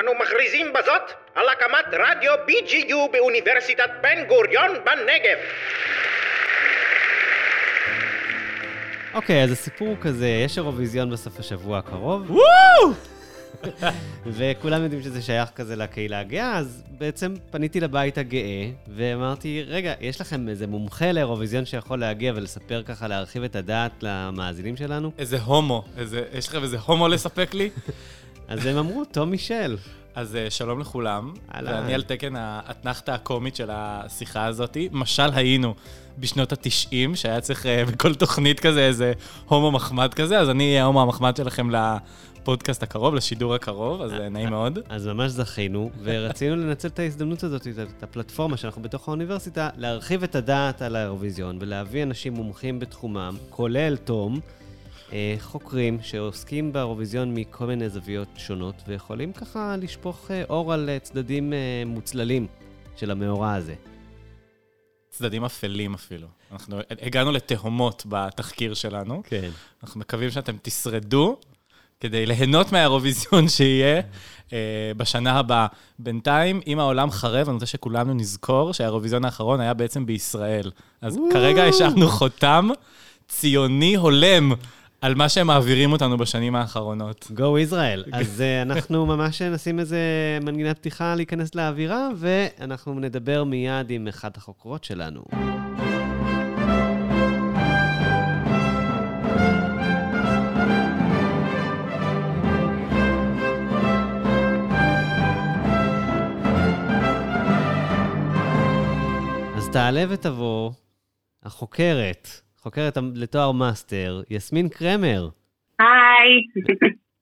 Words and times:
אנו 0.00 0.12
מכריזים 0.14 0.72
בזאת 0.72 1.02
על 1.34 1.46
הקמת 1.48 1.84
רדיו 1.92 2.32
BGU 2.48 3.12
באוניברסיטת 3.12 3.90
בן 4.02 4.24
גוריון 4.28 4.70
בנגב. 4.70 5.38
אוקיי, 9.14 9.42
אז 9.44 9.52
הסיפור 9.52 9.88
הוא 9.88 9.96
כזה, 10.00 10.28
יש 10.28 10.58
אירוויזיון 10.58 11.10
בסוף 11.10 11.38
השבוע 11.38 11.78
הקרוב. 11.78 12.30
וואו! 12.30 12.94
וכולם 14.26 14.82
יודעים 14.82 15.02
שזה 15.02 15.22
שייך 15.22 15.48
כזה 15.54 15.76
לקהילה 15.76 16.20
הגאה, 16.20 16.56
אז 16.56 16.82
בעצם 16.88 17.34
פניתי 17.50 17.80
לבית 17.80 18.18
הגאה, 18.18 18.70
ואמרתי, 18.88 19.64
רגע, 19.66 19.94
יש 20.00 20.20
לכם 20.20 20.48
איזה 20.48 20.66
מומחה 20.66 21.12
לאירוויזיון 21.12 21.64
שיכול 21.64 21.98
להגיע 22.00 22.32
ולספר 22.36 22.82
ככה, 22.82 23.08
להרחיב 23.08 23.42
את 23.42 23.56
הדעת 23.56 23.92
למאזינים 24.02 24.76
שלנו? 24.76 25.12
איזה 25.18 25.38
הומו, 25.40 25.84
איזה, 25.98 26.22
יש 26.32 26.48
לכם 26.48 26.62
איזה 26.62 26.78
הומו 26.78 27.08
לספק 27.08 27.54
לי? 27.54 27.70
אז 28.48 28.66
הם 28.66 28.76
אמרו, 28.76 29.04
תום 29.04 29.30
מישל. 29.30 29.76
אז 30.14 30.34
uh, 30.34 30.50
שלום 30.50 30.80
לכולם. 30.80 31.32
ואני 31.54 31.94
על 31.94 32.02
תקן 32.02 32.36
האתנחתא 32.36 33.10
הקומית 33.10 33.56
של 33.56 33.68
השיחה 33.72 34.44
הזאת. 34.46 34.76
משל 34.92 35.28
היינו 35.34 35.74
בשנות 36.18 36.52
התשעים, 36.52 37.16
שהיה 37.16 37.40
צריך 37.40 37.66
uh, 37.66 37.90
בכל 37.92 38.14
תוכנית 38.14 38.60
כזה 38.60 38.86
איזה 38.86 39.12
הומו 39.48 39.70
מחמד 39.72 40.14
כזה, 40.14 40.38
אז 40.38 40.50
אני 40.50 40.64
אהיה 40.70 40.82
ההומו 40.82 41.02
המחמד 41.02 41.36
שלכם 41.36 41.68
לפודקאסט 41.70 42.82
הקרוב, 42.82 43.14
לשידור 43.14 43.54
הקרוב, 43.54 44.02
אז 44.02 44.12
uh, 44.12 44.14
נעים 44.30 44.50
מאוד. 44.50 44.78
אז 44.88 45.06
ממש 45.06 45.30
זכינו, 45.32 45.90
ורצינו 46.02 46.56
לנצל 46.56 46.88
את 46.88 46.98
ההזדמנות 46.98 47.42
הזאת, 47.42 47.66
את- 47.66 48.02
הפלטפורמה 48.02 48.56
שאנחנו 48.56 48.82
בתוך 48.82 49.08
האוניברסיטה, 49.08 49.68
להרחיב 49.76 50.22
את 50.22 50.34
הדעת 50.34 50.82
על 50.82 50.96
האירוויזיון 50.96 51.58
ולהביא 51.60 52.02
אנשים 52.02 52.32
מומחים 52.32 52.78
בתחומם, 52.78 53.36
כולל 53.50 53.96
תום, 53.96 54.34
אה, 54.34 54.40
חוקרים 55.40 55.98
שעוסקים 56.02 56.72
באירוויזיון 56.72 57.34
מכל 57.34 57.66
מיני 57.66 57.88
זוויות 57.88 58.28
שונות, 58.36 58.82
ויכולים 58.88 59.32
ככה 59.32 59.76
לשפוך 59.76 60.30
אה, 60.30 60.42
אור 60.48 60.72
על 60.72 60.88
אה, 60.88 60.98
צדדים 60.98 61.52
אה, 61.52 61.82
מוצללים 61.86 62.46
של 62.96 63.10
המאורע 63.10 63.54
הזה. 63.54 63.74
צדדים 65.10 65.44
אפלים 65.44 65.94
אפילו. 65.94 66.26
אנחנו 66.52 66.78
הגענו 67.02 67.32
לתהומות 67.32 68.02
בתחקיר 68.08 68.74
שלנו. 68.74 69.22
כן. 69.26 69.50
אנחנו 69.82 70.00
מקווים 70.00 70.30
שאתם 70.30 70.56
תשרדו 70.62 71.36
כדי 72.00 72.26
ליהנות 72.26 72.72
מהאירוויזיון 72.72 73.48
שיהיה 73.48 74.00
אה, 74.52 74.92
בשנה 74.96 75.38
הבאה. 75.38 75.66
בינתיים, 75.98 76.60
אם 76.66 76.78
העולם 76.78 77.10
חרב, 77.10 77.48
אני 77.48 77.54
רוצה 77.54 77.66
שכולנו 77.66 78.14
נזכור 78.14 78.72
שהאירוויזיון 78.72 79.24
האחרון 79.24 79.60
היה 79.60 79.74
בעצם 79.74 80.06
בישראל. 80.06 80.70
אז 81.00 81.18
כרגע 81.32 81.64
השארנו 81.64 82.08
חותם 82.08 82.68
ציוני 83.28 83.96
הולם 83.96 84.52
על 85.00 85.14
מה 85.14 85.28
שהם 85.28 85.46
מעבירים 85.46 85.92
אותנו 85.92 86.18
בשנים 86.18 86.54
האחרונות. 86.54 87.30
Go 87.36 87.70
Israel. 87.70 88.08
אז 88.12 88.40
אה, 88.40 88.62
אנחנו 88.62 89.06
ממש 89.06 89.42
נשים 89.42 89.80
איזה 89.80 89.98
מנגינת 90.42 90.78
פתיחה 90.78 91.14
להיכנס 91.14 91.54
לאווירה, 91.54 92.08
ואנחנו 92.16 93.00
נדבר 93.00 93.44
מיד 93.44 93.90
עם 93.90 94.08
אחת 94.08 94.36
החוקרות 94.36 94.84
שלנו. 94.84 95.24
אז 109.56 109.68
תעלה 109.72 110.04
ותבוא 110.08 110.70
החוקרת, 111.42 112.45
חוקרת 112.66 112.96
לתואר 113.14 113.52
מאסטר, 113.52 114.22
יסמין 114.30 114.68
קרמר. 114.68 115.28
היי, 115.78 116.32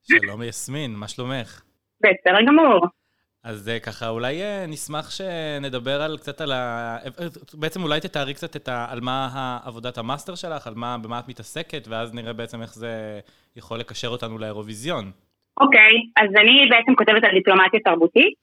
שלום 0.03 0.43
יסמין, 0.43 0.91
מה 0.97 1.09
שלומך? 1.09 1.63
בסדר 2.01 2.41
גמור. 2.47 2.87
אז 3.45 3.69
אה, 3.69 3.81
ככה, 3.81 4.09
אולי 4.09 4.43
אה, 4.43 4.65
נשמח 4.69 5.11
שנדבר 5.11 6.03
על 6.03 6.17
קצת 6.17 6.41
על 6.41 6.53
ה... 6.53 6.97
אה, 7.05 7.27
בעצם 7.55 7.83
אולי 7.83 8.01
תתארי 8.01 8.35
קצת 8.35 8.57
את 8.57 8.69
ה... 8.69 8.87
על 8.91 9.01
מה 9.03 9.29
עבודת 9.65 9.99
המאסטר 9.99 10.35
שלך, 10.35 10.67
על 10.67 10.75
מה, 10.77 10.97
במה 11.05 11.19
את 11.19 11.29
מתעסקת, 11.29 11.89
ואז 11.89 12.15
נראה 12.15 12.33
בעצם 12.33 12.63
איך 12.63 12.75
זה 12.75 13.21
יכול 13.57 13.79
לקשר 13.79 14.09
אותנו 14.09 14.39
לאירוויזיון. 14.39 15.05
אוקיי, 15.61 15.95
אז 16.17 16.31
אני 16.41 16.69
בעצם 16.71 16.95
כותבת 16.95 17.25
על 17.25 17.31
דיפלומטיה 17.35 17.81
תרבותית, 17.81 18.35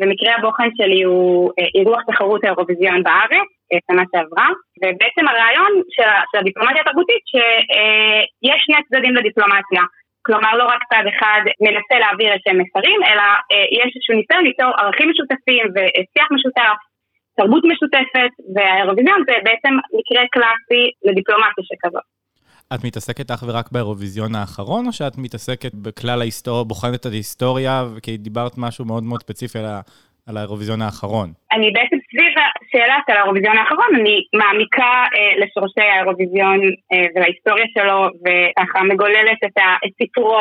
ומקרה 0.00 0.32
הבוחן 0.38 0.68
שלי 0.76 1.02
הוא 1.02 1.52
אירוח 1.74 2.02
תחרות 2.06 2.44
האירוויזיון 2.44 3.02
בארץ, 3.02 3.48
שנה 3.86 4.04
שעברה, 4.10 4.48
ובעצם 4.80 5.24
הרעיון 5.28 5.72
של 5.94 6.10
של 6.30 6.38
הדיפלומטיה 6.38 6.82
התרבותית 6.82 7.22
שיש 7.30 8.60
שני 8.66 8.80
צדדים 8.86 9.14
לדיפלומטיה. 9.14 9.82
כלומר, 10.26 10.52
לא 10.60 10.64
רק 10.72 10.80
צד 10.90 11.04
אחד 11.12 11.40
מנסה 11.64 11.94
להעביר 12.02 12.28
איזה 12.32 12.42
שהם 12.44 12.58
מסרים, 12.62 13.00
אלא 13.10 13.26
אה, 13.50 13.66
יש 13.80 13.88
איזשהו 13.94 14.14
ניסיון 14.20 14.42
ליצור 14.48 14.70
ערכים 14.80 15.06
משותפים 15.10 15.64
ושיח 15.74 16.28
משותף, 16.36 16.78
תרבות 17.38 17.64
משותפת, 17.72 18.32
והאירוויזיון 18.54 19.20
זה 19.28 19.34
בעצם 19.46 19.72
מקרה 19.98 20.22
קלאסי 20.34 20.82
לדיפלומטיה 21.06 21.64
שכזאת. 21.68 22.06
את 22.74 22.84
מתעסקת 22.84 23.30
אך 23.30 23.42
ורק 23.48 23.72
באירוויזיון 23.72 24.34
האחרון, 24.34 24.86
או 24.86 24.92
שאת 24.92 25.18
מתעסקת 25.18 25.74
בכלל 25.74 26.20
ההיסטוריה, 26.20 26.64
בוחנת 26.64 27.00
את 27.00 27.06
ההיסטוריה, 27.06 27.82
כי 28.02 28.16
דיברת 28.16 28.52
משהו 28.58 28.84
מאוד 28.84 29.02
מאוד 29.02 29.20
ספציפי 29.22 29.58
על, 29.58 29.64
ה... 29.64 29.80
על 30.28 30.36
האירוויזיון 30.36 30.82
האחרון? 30.82 31.28
אני 31.52 31.70
בעצם 31.70 31.97
סביב 32.10 32.32
השאלה 32.38 32.96
של 33.06 33.16
האירוויזיון 33.16 33.58
האחרון, 33.58 33.90
אני 33.94 34.16
מעמיקה 34.40 34.92
אה, 35.14 35.32
לשורשי 35.40 35.80
האירוויזיון 35.80 36.60
אה, 36.92 37.06
ולהיסטוריה 37.14 37.66
שלו, 37.74 37.98
וככה 38.24 38.82
מגוללת 38.82 39.38
את, 39.46 39.58
ה, 39.58 39.76
את 39.84 39.92
סיפורו 40.02 40.40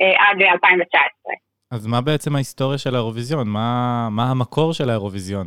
אה, 0.00 0.14
עד 0.24 0.42
2019. 0.42 1.32
אז 1.72 1.86
מה 1.86 2.00
בעצם 2.00 2.34
ההיסטוריה 2.34 2.78
של 2.78 2.94
האירוויזיון? 2.94 3.48
מה, 3.48 4.08
מה 4.10 4.30
המקור 4.30 4.72
של 4.72 4.90
האירוויזיון? 4.90 5.46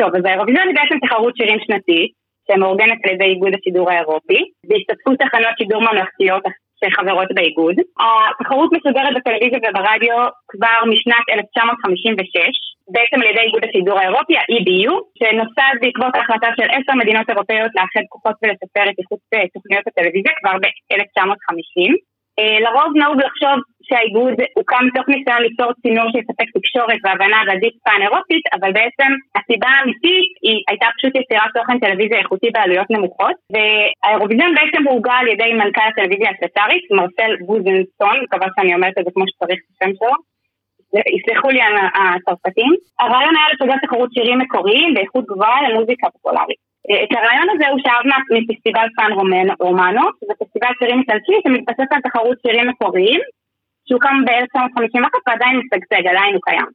טוב, 0.00 0.10
אז 0.16 0.24
האירוויזיון 0.24 0.68
היא 0.68 0.76
בעצם 0.76 1.06
תחרות 1.06 1.36
שירים 1.36 1.58
שנתית, 1.64 2.10
שמאורגנת 2.46 2.98
על 3.04 3.10
ידי 3.14 3.24
איגוד 3.24 3.52
השידור 3.54 3.90
האירופי, 3.90 4.40
בהשתתפות 4.68 5.16
תחנות 5.18 5.54
שידור 5.58 5.80
ממלכתיות 5.80 6.44
שחברות 6.80 7.28
באיגוד. 7.34 7.76
התחרות 8.00 8.70
משודרת 8.76 9.12
בטלוויזיה 9.16 9.58
וברדיו 9.58 10.18
כבר 10.48 10.78
משנת 10.92 11.24
1956, 11.28 12.71
בעצם 12.94 13.18
על 13.22 13.28
ידי 13.30 13.44
איגוד 13.46 13.64
השידור 13.64 13.98
האירופי, 13.98 14.36
ה-EBU, 14.36 14.92
שנוסד 15.18 15.74
בעקבות 15.82 16.12
ההחלטה 16.14 16.48
של 16.56 16.68
עשר 16.76 16.94
מדינות 17.02 17.26
אירופאיות 17.30 17.72
לאחד 17.76 18.04
כוחות 18.08 18.36
ולשפר 18.42 18.84
את 18.90 18.96
איכות 19.00 19.22
אה, 19.34 19.44
תוכניות 19.54 19.84
הטלוויזיה 19.86 20.32
כבר 20.40 20.54
ב-1950. 20.62 21.92
לרוב 22.64 22.90
נהוג 23.00 23.18
לחשוב 23.26 23.56
שהאיגוד 23.82 24.34
הוקם 24.58 24.82
מתוך 24.88 25.08
ניסיון 25.08 25.42
ליצור 25.42 25.70
צינור 25.82 26.06
שיספק 26.12 26.48
תקשורת 26.56 26.98
והבנה 27.04 27.36
הדדית 27.40 27.76
פן-אירופית, 27.84 28.44
אבל 28.56 28.70
בעצם 28.72 29.10
הסיבה 29.36 29.68
האמיתית 29.74 30.30
היא 30.46 30.58
הייתה 30.68 30.86
פשוט 30.96 31.12
יצירת 31.20 31.50
תוכן 31.54 31.78
טלוויזיה 31.78 32.18
איכותי 32.18 32.50
בעלויות 32.54 32.90
נמוכות, 32.90 33.36
והאירוויזיון 33.52 34.54
בעצם 34.54 34.82
הורגל 34.88 35.18
על 35.20 35.28
ידי 35.28 35.52
מנכ"ל 35.52 35.88
הטלוויזיה 35.88 36.30
הקטרית, 36.30 36.84
מרסל 36.90 37.32
בוזנסון, 37.46 38.16
מקווה 38.24 38.48
שאני 38.54 38.74
אומרת 38.74 38.94
את 38.98 39.04
זה 39.04 39.10
כמו 39.14 39.24
שצריך 39.28 39.58
את 39.62 39.68
השם 39.72 39.92
שלו. 39.98 40.31
יסלחו 41.16 41.48
לי 41.50 41.60
הצרפתים. 42.16 42.72
הרעיון 43.00 43.34
היה 43.36 43.46
לסוגר 43.52 43.78
תחרות 43.86 44.10
שירים 44.14 44.38
מקוריים 44.38 44.94
באיכות 44.94 45.24
גבוהה 45.26 45.68
למוזיקה 45.68 46.06
פופולרית. 46.10 46.60
את 47.04 47.12
הרעיון 47.16 47.48
הזה 47.54 47.68
הוא 47.68 47.80
שאב 47.84 48.04
מפסטיבל 48.34 48.86
רומן- 49.18 49.54
רומנו, 49.60 50.02
שזה 50.18 50.32
פסטיבל 50.40 50.72
שירים 50.78 50.98
איטלקי 51.00 51.36
שמתבסס 51.42 51.88
על 51.90 52.00
תחרות 52.00 52.36
שירים 52.46 52.68
מקוריים, 52.68 53.20
שהוקם 53.88 54.16
ב-1951 54.26 55.18
ועדיין 55.26 55.54
משגשג, 55.58 56.06
עדיין 56.06 56.34
הוא 56.34 56.42
קיים. 56.48 56.66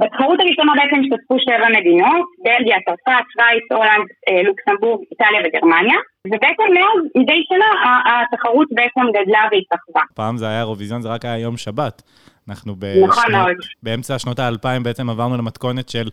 בתחרות 0.00 0.40
הראשונה 0.40 0.72
בעצם 0.78 0.98
השתתפו 1.00 1.36
שבע 1.46 1.68
מדינות, 1.78 2.26
בלגיה, 2.44 2.76
צרפת, 2.86 3.24
שווייץ, 3.32 3.64
הולנד, 3.72 4.06
אה, 4.28 4.42
לוקסמבורג, 4.42 5.00
איטליה 5.10 5.40
וגרמניה, 5.44 5.98
ובעצם 6.26 6.68
מאז, 6.76 7.00
מדי 7.16 7.40
שנה, 7.48 7.68
התחרות 8.06 8.68
בעצם 8.70 9.00
גדלה 9.16 9.42
והתרחבה. 9.50 10.00
פעם 10.14 10.36
זה 10.36 10.48
היה 10.48 10.60
אירוויזיון, 10.60 11.00
זה 11.00 11.08
רק 11.08 11.24
היה 11.24 11.38
יום 11.38 11.56
שבת. 11.56 12.02
אנחנו 12.48 12.72
נכון 12.72 13.08
בשנות- 13.08 13.30
מאוד. 13.32 13.56
באמצע 13.82 14.18
שנות 14.18 14.38
האלפיים 14.38 14.82
בעצם 14.82 15.10
עברנו 15.10 15.36
למתכונת 15.36 15.88
של... 15.88 16.08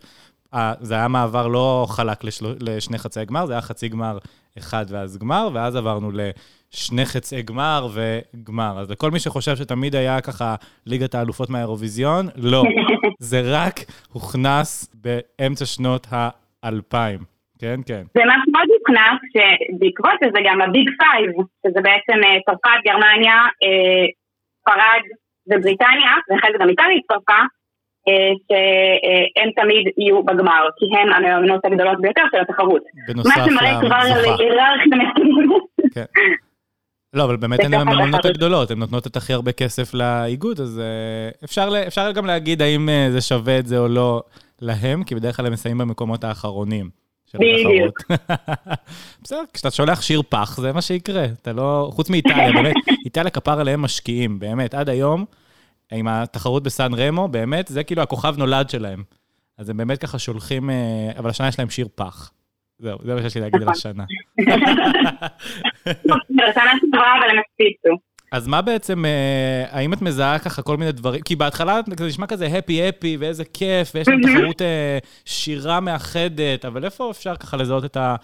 אה, 0.54 0.72
זה 0.80 0.94
היה 0.94 1.08
מעבר 1.08 1.48
לא 1.48 1.86
חלק 1.88 2.24
לשל... 2.24 2.46
לשני 2.60 2.98
חצאי 2.98 3.24
גמר, 3.24 3.46
זה 3.46 3.52
היה 3.52 3.62
חצי 3.62 3.88
גמר 3.88 4.18
אחד 4.58 4.84
ואז 4.88 5.18
גמר, 5.18 5.48
ואז 5.54 5.76
עברנו 5.76 6.10
לשני 6.12 7.04
חצאי 7.06 7.42
גמר 7.42 7.88
וגמר. 7.94 8.78
אז 8.80 8.90
לכל 8.90 9.10
מי 9.10 9.18
שחושב 9.20 9.56
שתמיד 9.56 9.94
היה 9.96 10.20
ככה 10.20 10.54
ליגת 10.86 11.14
האלופות 11.14 11.50
מהאירוויזיון, 11.50 12.26
לא. 12.36 12.62
זה 13.18 13.40
רק 13.44 13.74
הוכנס 14.12 14.94
באמצע 14.94 15.64
שנות 15.66 16.06
האלפיים. 16.62 17.18
כן, 17.58 17.80
כן. 17.86 18.02
זה 18.14 18.20
משהו 18.26 18.52
מאוד 18.52 18.66
מוכנס, 18.78 19.20
שבעקבות 19.32 20.12
זה 20.34 20.38
גם 20.44 20.60
ה 20.62 20.69
Big 20.69 20.88
Five, 20.98 21.30
שזה 21.66 21.80
בעצם 21.82 22.24
אה, 22.24 22.38
צרפת, 22.46 22.80
גרמניה, 22.86 23.34
אה, 23.62 24.04
ספרד 24.60 25.02
ובריטניה, 25.46 26.12
ואחרי 26.30 26.50
זה 26.52 26.58
גם 26.60 26.68
איטליה 26.68 26.96
הצטרפה, 26.98 27.40
אה, 28.08 28.32
שהם 28.46 29.50
תמיד 29.60 29.84
יהיו 29.98 30.22
בגמר, 30.22 30.62
כי 30.76 30.86
הן 30.96 31.12
המאמנות 31.12 31.64
הגדולות 31.64 32.00
ביותר 32.00 32.22
של 32.30 32.40
התחרות. 32.40 32.82
בנוסף 33.08 33.36
מה 33.38 33.44
שמראה 33.44 33.80
כבר 33.80 33.96
על. 33.96 34.12
היררכיה. 34.12 34.64
כן. 35.94 36.04
לא, 37.12 37.24
אבל 37.24 37.36
באמת 37.36 37.60
הן 37.60 37.74
התחרות. 37.74 38.24
הגדולות, 38.24 38.70
הן 38.70 38.78
נותנות 38.78 39.06
את 39.06 39.16
הכי 39.16 39.32
הרבה 39.32 39.52
כסף 39.52 39.94
לאיגוד, 39.94 40.60
אז 40.60 40.80
אה, 40.80 41.30
אפשר, 41.44 41.68
אפשר 41.86 42.12
גם 42.12 42.26
להגיד 42.26 42.62
האם 42.62 42.88
אה, 42.88 43.06
זה 43.10 43.20
שווה 43.20 43.58
את 43.58 43.66
זה 43.66 43.78
או 43.78 43.88
לא 43.88 44.22
להם, 44.62 45.04
כי 45.04 45.14
בדרך 45.14 45.36
כלל 45.36 45.46
הם 45.46 45.52
מסיימים 45.52 45.78
במקומות 45.78 46.24
האחרונים 46.24 47.03
של 47.34 47.38
בדיוק. 47.38 48.00
התחרות. 48.10 48.78
בסדר, 49.22 49.42
כשאתה 49.52 49.70
שולח 49.70 50.02
שיר 50.02 50.22
פח, 50.28 50.60
זה 50.60 50.72
מה 50.72 50.82
שיקרה. 50.82 51.24
אתה 51.24 51.52
לא... 51.52 51.90
חוץ 51.92 52.10
מאיטליה, 52.10 52.52
באמת, 52.62 52.74
איטליה 53.04 53.30
כפר 53.30 53.60
עליהם 53.60 53.82
משקיעים, 53.82 54.38
באמת, 54.38 54.74
עד 54.74 54.88
היום, 54.88 55.24
עם 55.92 56.08
התחרות 56.08 56.62
בסן 56.62 56.94
רמו, 56.94 57.28
באמת, 57.28 57.68
זה 57.68 57.84
כאילו 57.84 58.02
הכוכב 58.02 58.34
נולד 58.38 58.70
שלהם. 58.70 59.02
אז 59.58 59.68
הם 59.68 59.76
באמת 59.76 59.98
ככה 59.98 60.18
שולחים, 60.18 60.70
אה, 60.70 61.10
אבל 61.18 61.30
השנה 61.30 61.48
יש 61.48 61.58
להם 61.58 61.70
שיר 61.70 61.88
פח. 61.94 62.30
זהו, 62.78 62.98
זה 63.04 63.14
מה 63.14 63.22
שיש 63.22 63.34
לי 63.34 63.40
להגיד 63.40 63.62
על 63.62 63.68
נכון. 63.68 63.74
השנה. 63.74 64.04
בשנה 66.30 66.72
שעברה 66.80 67.18
אבל 67.18 67.30
הם 67.30 67.36
הפציצו. 67.38 67.98
אז 68.34 68.46
מה 68.46 68.62
בעצם, 68.62 69.04
אה, 69.04 69.64
האם 69.70 69.92
את 69.92 70.02
מזהה 70.02 70.38
ככה 70.38 70.62
כל 70.62 70.76
מיני 70.76 70.92
דברים? 70.92 71.22
כי 71.22 71.36
בהתחלה 71.36 71.80
זה 71.98 72.06
נשמע 72.06 72.26
כזה 72.26 72.46
הפי 72.46 72.88
הפי 72.88 73.16
ואיזה 73.20 73.44
כיף, 73.44 73.92
ויש 73.94 74.08
לנו 74.08 74.28
תחרות 74.28 74.62
אה, 74.62 74.98
שירה 75.24 75.80
מאחדת, 75.80 76.64
אבל 76.64 76.84
איפה 76.84 77.10
אפשר 77.10 77.36
ככה 77.36 77.56
לזהות 77.56 77.84
את 77.84 77.96
ה... 77.96 78.16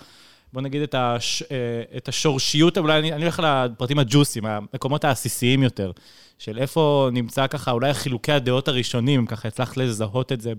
בוא 0.52 0.62
נגיד 0.62 0.82
את, 0.82 0.94
הש, 0.98 1.42
אה, 1.42 1.56
את 1.96 2.08
השורשיות, 2.08 2.78
אולי 2.78 2.98
אני, 2.98 3.12
אני 3.12 3.22
הולך 3.22 3.42
לפרטים 3.44 3.98
הג'וסים, 3.98 4.46
המקומות 4.46 5.04
העסיסיים 5.04 5.62
יותר, 5.62 5.92
של 6.38 6.58
איפה 6.58 7.08
נמצא 7.12 7.46
ככה 7.46 7.70
אולי 7.70 7.94
חילוקי 7.94 8.32
הדעות 8.32 8.68
הראשונים, 8.68 9.26
ככה 9.26 9.48
הצלחת 9.48 9.76
לזהות 9.76 10.32
את 10.32 10.40
זה 10.40 10.52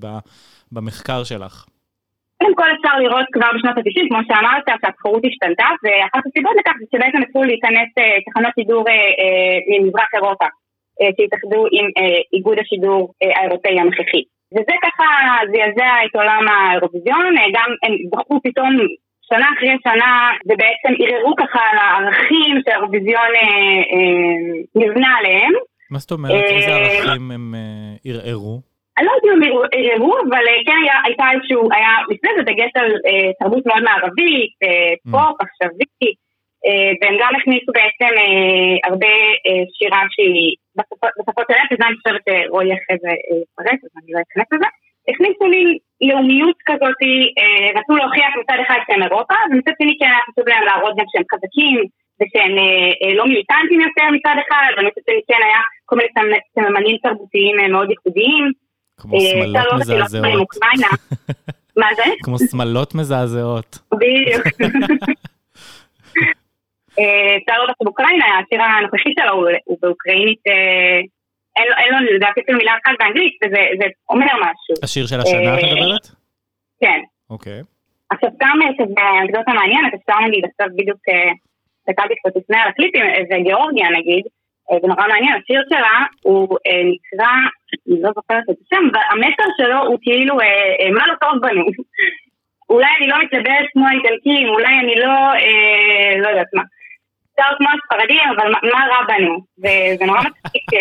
במחקר 0.72 1.24
שלך. 1.24 1.66
קודם 2.42 2.56
כל 2.56 2.70
אפשר 2.76 2.96
לראות 3.04 3.28
כבר 3.36 3.50
בשנות 3.56 3.78
ה-90, 3.78 4.06
כמו 4.10 4.22
שאמרת, 4.28 4.64
שהתחרות 4.84 5.24
השתנתה, 5.28 5.70
ואחת 5.84 6.24
הסיבות 6.28 6.56
לכך 6.60 6.76
זה 6.80 6.86
שבעצם 6.92 7.22
התחילו 7.24 7.44
להיכנס 7.44 7.90
אה, 8.00 8.18
תחנות 8.26 8.54
שידור 8.58 8.84
אה, 8.90 8.94
אה, 9.22 9.58
ממזרח 9.70 10.10
אירופה, 10.16 10.48
שהתאחדו 11.16 11.62
עם 11.76 11.86
איגוד 12.34 12.58
השידור 12.60 13.14
האירופאי 13.38 13.80
הנוכחי. 13.80 14.24
וזה 14.54 14.76
ככה 14.86 15.08
זעזע 15.52 15.92
את 16.06 16.16
עולם 16.16 16.44
האירוויזיון, 16.52 17.26
גם 17.56 17.70
הם 17.84 17.94
בחרו 18.12 18.40
פתאום 18.44 18.72
שנה 19.30 19.48
אחרי 19.58 19.76
שנה, 19.84 20.12
ובעצם 20.46 20.92
ערערו 21.02 21.34
ככה 21.42 21.60
על 21.72 21.78
הערכים 21.78 22.56
שהאירוויזיון 22.66 23.32
נבנה 24.76 25.10
עליהם. 25.20 25.54
מה 25.92 26.00
זאת 26.00 26.12
אומרת? 26.12 26.44
איזה 26.44 26.72
ערכים 26.72 27.32
הם 27.32 27.54
ערערו? 28.06 28.71
אני 29.02 29.08
לא 29.10 29.14
יודעת 29.16 29.26
אם 29.26 29.44
הם 29.44 29.52
ערערו, 29.74 30.14
אבל 30.30 30.44
אה, 30.48 30.60
כן 30.66 30.78
היה, 30.84 30.96
הייתה 31.06 31.26
איזשהו, 31.34 31.70
היה 31.76 31.92
לפני 32.10 32.30
זה 32.38 32.44
דגש 32.50 32.72
על 32.76 32.92
אה, 33.08 33.30
תרבות 33.40 33.66
מאוד 33.66 33.84
מערבית, 33.84 34.54
אה, 34.64 34.94
פופ, 35.12 35.36
עכשווי, 35.44 36.10
אה, 36.66 36.92
והם 37.00 37.16
גם 37.22 37.32
הכניסו 37.38 37.72
בעצם 37.78 38.14
אה, 38.24 38.90
הרבה 38.90 39.14
אה, 39.46 39.64
שירה 39.76 40.02
שהיא 40.14 40.56
בשפות 41.20 41.46
שלהם, 41.50 41.68
שזה 41.70 41.84
אני 41.88 41.96
חושבת 42.00 42.22
שרועי 42.28 42.72
אחרי 42.78 42.98
זה 43.04 43.12
אה, 43.26 43.38
יפרט, 43.44 43.80
אז 43.86 43.92
אני 43.98 44.10
לא 44.16 44.20
אכנס 44.26 44.48
לזה. 44.54 44.70
הכניסו 45.10 45.46
מין 45.54 45.68
לאומיות 46.08 46.58
כזאת, 46.70 47.00
אה, 47.40 47.68
רצו 47.78 47.94
להוכיח 47.96 48.32
מצד 48.42 48.58
אחד 48.66 48.80
שהם 48.88 49.04
אירופה, 49.04 49.36
ומצד 49.52 49.76
שני 49.82 49.94
כן 50.00 50.10
היה 50.12 50.22
חשוב 50.28 50.46
להם 50.52 50.64
להראות 50.70 50.94
גם 50.98 51.08
שהם 51.12 51.26
חזקים, 51.34 51.78
ושהם 52.20 52.54
אה, 52.64 52.92
אה, 53.02 53.14
לא 53.20 53.24
מיליטנטים 53.30 53.80
יותר 53.88 54.08
מצד 54.16 54.36
אחד, 54.44 54.70
ומצד 54.78 55.02
שני 55.08 55.22
כן 55.28 55.42
היה 55.48 55.62
כל 55.86 55.96
מיני 55.96 56.10
סמ- 56.18 56.44
סממנים 56.56 56.98
תרבותיים 57.04 57.60
אה, 57.60 57.68
מאוד 57.68 57.90
ייחודיים. 57.90 58.46
כמו 59.02 59.16
אה, 59.16 59.20
שמלות 59.22 59.66
לא 59.72 59.80
מזעזעות. 59.80 60.26
אוקראינה. 60.40 60.88
מה 61.82 61.88
זה? 61.96 62.04
כמו 62.24 62.36
שמלות 62.52 62.96
מזעזעות. 62.96 63.80
בדיוק. 63.94 64.44
אה, 67.00 67.38
אפשר 67.38 67.54
לראות 67.54 67.70
אותו 67.70 67.84
באוקראינה, 67.84 68.26
השיר 68.40 68.62
הנוכחי 68.64 69.10
שלו 69.20 69.34
הוא- 69.66 69.78
באוקראינית, 69.82 70.40
אה, 70.48 71.00
אין 71.58 71.68
לו- 71.94 72.16
לדעתי 72.16 72.42
אפילו 72.42 72.58
מילה 72.58 72.72
אחת 72.72 72.96
באנגלית, 73.00 73.34
וזה 73.46 73.62
זה 73.80 73.86
אומר 74.10 74.26
משהו. 74.42 74.76
השיר 74.84 75.06
של 75.08 75.20
השנה, 75.20 75.54
את 75.60 75.64
אה, 75.64 75.74
מדברת? 75.74 76.08
כן. 76.82 77.00
אוקיי. 77.30 77.62
עכשיו 78.10 78.30
גם 78.42 78.60
אה, 78.62 78.68
שזה 78.78 78.94
אנקדוטה 79.22 79.52
מעניינת, 79.54 79.94
אפשר 79.94 80.20
נגיד 80.28 80.44
עכשיו 80.46 80.68
בדיוק, 80.78 80.98
אה, 81.10 81.32
הסתכלתי 81.80 82.14
קצת 82.16 82.36
לפני 82.36 82.58
על 82.58 82.70
הקליפים, 82.70 83.02
אה, 83.02 83.22
זה 83.30 83.36
גיאורגיה 83.44 83.88
נגיד, 84.00 84.24
אה, 84.72 84.78
זה 84.82 84.88
נורא 84.88 85.08
מעניין, 85.08 85.34
השיר 85.44 85.62
שלה 85.70 86.06
הוא 86.22 86.58
אה, 86.68 86.82
נקרא, 86.92 87.32
אני 87.88 88.02
לא 88.02 88.12
זוכרת 88.16 88.44
את 88.50 88.56
השם, 88.66 88.84
אבל 88.92 89.02
המסר 89.12 89.50
שלו 89.58 89.80
הוא 89.88 89.98
כאילו, 90.02 90.40
אה, 90.40 90.46
אה, 90.80 90.92
מה 90.92 91.08
לא 91.08 91.14
טוב 91.22 91.42
בנו. 91.42 91.66
אולי 92.70 92.90
אני 93.00 93.08
לא 93.08 93.18
מתלבש 93.24 93.66
כמו 93.74 93.88
האיטלקים, 93.88 94.48
אולי 94.50 94.80
אני 94.84 94.96
לא, 94.96 95.16
אה, 95.44 96.18
לא 96.18 96.28
יודעת 96.28 96.54
מה. 96.54 96.64
שר 97.36 97.56
כמו 97.58 97.68
הספרדים, 97.70 98.30
אבל 98.36 98.52
מה, 98.52 98.86
רע 98.92 99.04
בנו? 99.08 99.40
וזה 99.60 100.06
נורא 100.06 100.20
מצחיק. 100.20 100.74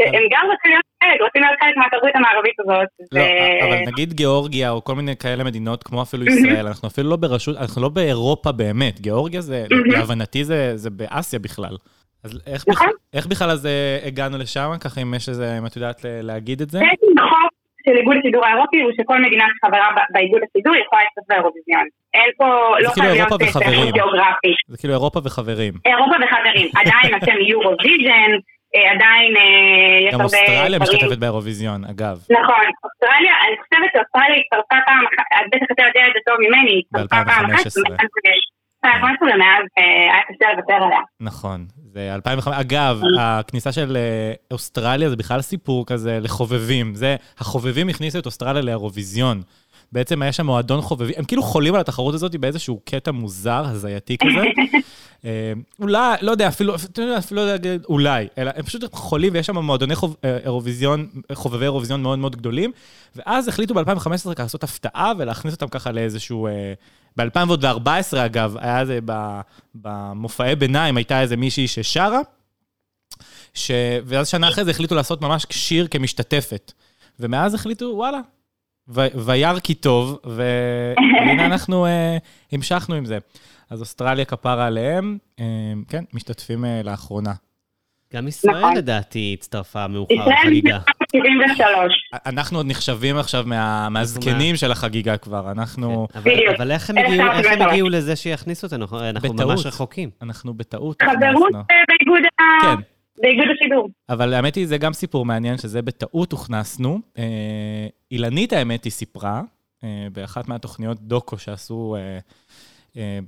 אה, 0.00 0.06
הם 0.06 0.22
גם 0.30 0.46
רוצים 0.50 0.70
להיות 0.70 0.87
חלק, 1.04 1.20
רוצים 1.20 1.42
להיות 1.42 1.54
חלק 1.60 1.76
מהתרבות 1.76 2.10
המערבית 2.14 2.60
הזאת. 2.60 2.88
לא, 3.12 3.20
ו- 3.20 3.66
אבל 3.68 3.78
נגיד 3.92 4.12
גיאורגיה, 4.12 4.70
או 4.70 4.84
כל 4.84 4.94
מיני 4.94 5.16
כאלה 5.16 5.44
מדינות, 5.44 5.82
כמו 5.82 6.02
אפילו 6.02 6.24
ישראל, 6.26 6.66
אנחנו 6.68 6.88
אפילו 6.88 7.10
לא 7.10 7.16
ברשות, 7.16 7.56
אנחנו 7.56 7.82
לא 7.82 7.88
באירופה 7.88 8.52
באמת. 8.52 9.00
גיאורגיה 9.00 9.40
זה, 9.40 9.66
להבנתי 9.92 10.44
זה 10.44 10.76
זה 10.76 10.90
באסיה 10.90 11.38
בכלל. 11.38 11.76
אז 12.24 12.40
איך 12.46 12.64
בכ- 12.68 12.74
נכון. 12.74 12.88
איך 13.14 13.26
בכלל 13.26 13.50
אז 13.50 13.66
אה, 13.66 13.98
הגענו 14.06 14.38
לשם? 14.38 14.70
ככה 14.80 15.00
אם 15.02 15.14
יש 15.14 15.28
איזה, 15.28 15.58
אם 15.58 15.66
את 15.66 15.76
יודעת 15.76 16.00
להגיד 16.22 16.60
את 16.60 16.70
זה? 16.70 16.78
בעצם 16.78 17.18
החוק 17.18 17.50
של 17.86 17.96
איגוד 17.96 18.16
השידור 18.20 18.46
האירופי 18.46 18.80
הוא 18.82 18.92
שכל 19.00 19.18
מדינה 19.22 19.44
שחברה 19.56 19.88
באיגוד 20.12 20.40
השידור 20.50 20.74
יכולה 20.84 21.00
להשתתף 21.02 21.26
באירוויזיון. 21.28 21.86
אין 22.14 22.30
פה, 22.38 22.44
לא 22.44 22.88
כאילו 22.90 22.92
חייב 22.92 23.04
להיות. 23.14 23.28
שייכות 23.54 23.94
גיאוגרפית. 23.98 24.56
זה 24.68 24.76
כאילו 24.78 24.94
אירופה 24.94 25.20
וחברים. 25.24 25.74
אירופה 25.86 26.14
וחברים, 26.22 26.68
עדיין 26.80 27.10
אתם 27.18 27.36
Eurovision, 27.52 28.30
אה, 28.34 28.38
עדיין 28.74 29.36
אה, 29.36 30.08
יש 30.08 30.14
גם 30.14 30.20
הרבה 30.20 30.24
אוסטרליה 30.24 30.78
דברים. 30.78 30.82
משתתפת 30.82 31.18
באירוויזיון, 31.18 31.84
אגב. 31.84 32.16
נכון, 32.30 32.64
אוסטרליה, 32.84 33.34
אני 33.44 33.56
חושבת 33.62 33.90
שאוסטרליה 33.92 34.38
הצטרפה 34.40 34.78
פעם 34.86 35.04
אחת, 35.08 35.46
בטח 35.52 35.66
אתה 35.72 35.82
יודע 35.88 36.04
את 36.08 36.12
זה 36.14 36.20
טוב 36.26 36.36
ממני, 36.44 36.82
הצטרפה 36.84 37.24
פעם 37.24 37.50
אחת, 37.50 37.64
ב-2015. 37.64 37.80
ומאז, 37.82 38.08
אה, 38.84 38.90
2015 38.94 39.28
ומאז 39.34 39.64
אה, 39.78 39.84
היה 40.14 40.22
קשה 40.28 40.46
לוותר 40.52 40.84
עליה. 40.86 41.00
נכון, 41.20 41.66
זה 41.92 42.14
2005. 42.14 42.54
אגב, 42.60 43.00
הכניסה 43.20 43.72
של 43.72 43.96
אה, 43.96 44.32
אוסטרליה 44.50 45.10
זה 45.10 45.16
בכלל 45.16 45.40
סיפור 45.40 45.86
כזה 45.86 46.18
לחובבים. 46.22 46.94
זה, 46.94 47.16
החובבים 47.38 47.88
הכניסו 47.88 48.18
את 48.18 48.26
אוסטרליה 48.26 48.62
לאירוויזיון. 48.62 49.42
בעצם 49.92 50.22
היה 50.22 50.32
שם 50.32 50.46
מועדון 50.46 50.80
חובבים, 50.80 51.14
הם 51.18 51.24
כאילו 51.24 51.42
חולים 51.42 51.74
על 51.74 51.80
התחרות 51.80 52.14
הזאת 52.14 52.36
באיזשהו 52.36 52.80
קטע 52.84 53.10
מוזר, 53.10 53.62
הזייתי 53.64 54.16
כזה. 54.18 54.44
אה, 55.24 55.52
אולי, 55.80 56.16
לא 56.20 56.30
יודע, 56.30 56.48
אפילו, 56.48 56.74
אתה 56.74 57.02
יודע, 57.02 57.18
אפילו 57.18 57.46
לא 57.46 57.50
יודע 57.50 57.76
אולי, 57.88 58.28
אלא 58.38 58.50
הם 58.56 58.62
פשוט 58.62 58.94
חולים 58.94 59.32
ויש 59.32 59.46
שם 59.46 59.58
מועדוני 59.58 59.94
אה, 60.24 60.38
אירוויזיון, 60.44 61.08
חובבי 61.32 61.64
אירוויזיון 61.64 62.02
מאוד 62.02 62.18
מאוד 62.18 62.36
גדולים, 62.36 62.72
ואז 63.16 63.48
החליטו 63.48 63.74
ב-2015 63.74 64.10
לעשות 64.38 64.64
הפתעה 64.64 65.12
ולהכניס 65.18 65.54
אותם 65.54 65.68
ככה 65.68 65.92
לאיזשהו... 65.92 66.46
אה, 66.46 66.72
ב-2014 67.16 68.16
אגב, 68.16 68.56
היה 68.58 68.84
זה 68.84 68.98
במופעי 69.74 70.56
ביניים, 70.56 70.96
הייתה 70.96 71.20
איזה 71.20 71.36
מישהי 71.36 71.68
ששרה, 71.68 72.20
ש... 73.54 73.70
ואז 74.04 74.28
שנה 74.28 74.48
אחרי 74.48 74.64
זה 74.64 74.70
החליטו 74.70 74.94
לעשות 74.94 75.20
ממש 75.20 75.46
שיר 75.50 75.88
כמשתתפת. 75.90 76.72
ומאז 77.20 77.54
החליטו, 77.54 77.92
וואלה, 77.94 78.20
ו- 78.88 79.24
וירא 79.24 79.60
כי 79.60 79.74
טוב, 79.74 80.18
והנה 80.24 81.46
אנחנו 81.46 81.86
אה, 81.86 82.16
המשכנו 82.52 82.94
עם 82.94 83.04
זה. 83.04 83.18
אז 83.70 83.80
אוסטרליה 83.80 84.24
כפרה 84.24 84.66
עליהם, 84.66 85.18
אה, 85.40 85.44
כן, 85.88 86.04
משתתפים 86.12 86.64
אה, 86.64 86.80
לאחרונה. 86.84 87.32
גם 88.14 88.28
ישראל 88.28 88.58
נכון. 88.58 88.76
לדעתי 88.76 89.36
הצטרפה 89.38 89.86
מאוחר 89.88 90.14
ישראל 90.14 90.34
לחגיגה. 90.42 90.78
מ-73. 91.14 91.62
אנחנו 92.26 92.58
עוד 92.58 92.66
נחשבים 92.66 93.16
עכשיו 93.18 93.42
מה, 93.46 93.88
מהזקנים 93.88 94.56
של 94.56 94.72
החגיגה 94.72 95.16
כבר, 95.16 95.50
אנחנו, 95.50 96.08
כן, 96.12 96.18
אבל- 96.56 96.70
איך 96.70 96.90
הם 96.90 96.98
הגיעו- 96.98 97.30
איך 97.32 97.46
הם 97.52 97.86
לזה 97.90 98.16
שיכניסו 98.16 98.66
אותנו? 98.66 98.86
אנחנו 99.10 99.32
בטעות. 99.34 99.50
ממש 99.50 99.66
רחוקים. 99.66 100.10
אנחנו 100.22 100.54
בטעות 100.54 101.02
חברות. 101.02 101.54
אה, 101.54 101.60
באיגוד 101.88 102.22
ה- 102.40 102.62
כן. 102.62 102.82
באיגוד 103.22 103.46
השידור. 103.56 103.88
אבל 104.08 104.34
האמת 104.34 104.54
היא, 104.54 104.66
זה 104.66 104.78
גם 104.78 104.92
סיפור 104.92 105.24
מעניין, 105.26 105.58
שזה 105.58 105.82
בטעות 105.82 106.32
הוכנסנו. 106.32 107.00
אה, 107.18 107.24
אילנית, 108.10 108.52
האמת 108.52 108.84
היא, 108.84 108.92
סיפרה, 108.92 109.42
אה, 109.84 110.06
באחת 110.12 110.48
מהתוכניות 110.48 111.00
דוקו 111.00 111.38
שעשו, 111.38 111.96
אה, 111.98 112.18
אה, 112.96 113.18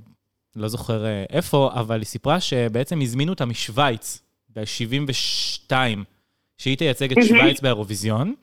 לא 0.55 0.67
זוכר 0.67 1.05
אה, 1.05 1.23
איפה, 1.29 1.71
אבל 1.73 1.99
היא 1.99 2.05
סיפרה 2.05 2.39
שבעצם 2.39 3.01
הזמינו 3.01 3.31
אותה 3.31 3.45
משוויץ, 3.45 4.21
ב-72, 4.55 5.71
שהיא 6.57 6.77
תייצג 6.77 7.11
את 7.11 7.17
מהמם. 7.17 7.29
שוויץ 7.29 7.61
באירוויזיון. 7.61 8.33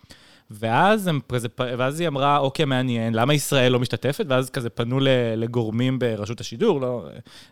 ואז, 0.50 1.06
הם, 1.06 1.20
ואז 1.58 2.00
היא 2.00 2.08
אמרה, 2.08 2.38
אוקיי, 2.38 2.64
מעניין, 2.64 3.14
למה 3.14 3.34
ישראל 3.34 3.72
לא 3.72 3.80
משתתפת? 3.80 4.24
ואז 4.28 4.50
כזה 4.50 4.70
פנו 4.70 4.98
לגורמים 5.36 5.98
ברשות 5.98 6.40
השידור, 6.40 6.80
לא, 6.80 7.06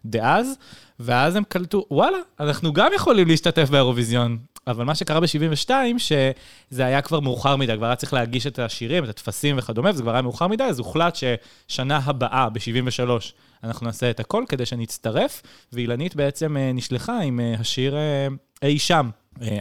דאז, 0.05 0.57
ואז 1.01 1.37
הם 1.37 1.45
קלטו, 1.49 1.87
וואלה, 1.91 2.19
אנחנו 2.41 2.73
גם 2.73 2.91
יכולים 2.95 3.29
להשתתף 3.29 3.71
באירוויזיון. 3.71 4.39
אבל 4.67 4.85
מה 4.85 4.95
שקרה 4.95 5.21
ב-72, 5.21 5.71
שזה 5.99 6.85
היה 6.87 7.03
כבר 7.03 7.21
מאוחר 7.21 7.57
מדי, 7.57 7.77
כבר 7.77 7.87
היה 7.87 7.97
צריך 7.97 8.13
להגיש 8.13 8.47
את 8.47 8.59
השירים, 8.59 9.05
את 9.05 9.09
הטפסים 9.09 9.59
וכדומה, 9.59 9.91
וזה 9.91 10.03
כבר 10.03 10.13
היה 10.13 10.23
מאוחר 10.23 10.47
מדי, 10.47 10.65
אז 10.65 10.79
הוחלט 10.79 11.17
ששנה 11.17 12.01
הבאה, 12.05 12.49
ב-73, 12.49 13.11
אנחנו 13.65 13.87
נעשה 13.87 14.11
את 14.11 14.21
הכל 14.21 14.45
כדי 14.49 14.67
שנצטרף, 14.67 15.43
ואילנית 15.73 16.17
בעצם 16.17 16.57
אה, 16.57 16.73
נשלחה 16.75 17.21
עם 17.21 17.41
אה, 17.41 17.55
השיר 17.59 17.97
אה, 17.97 18.29
אי 18.63 18.79
שם. 18.79 19.11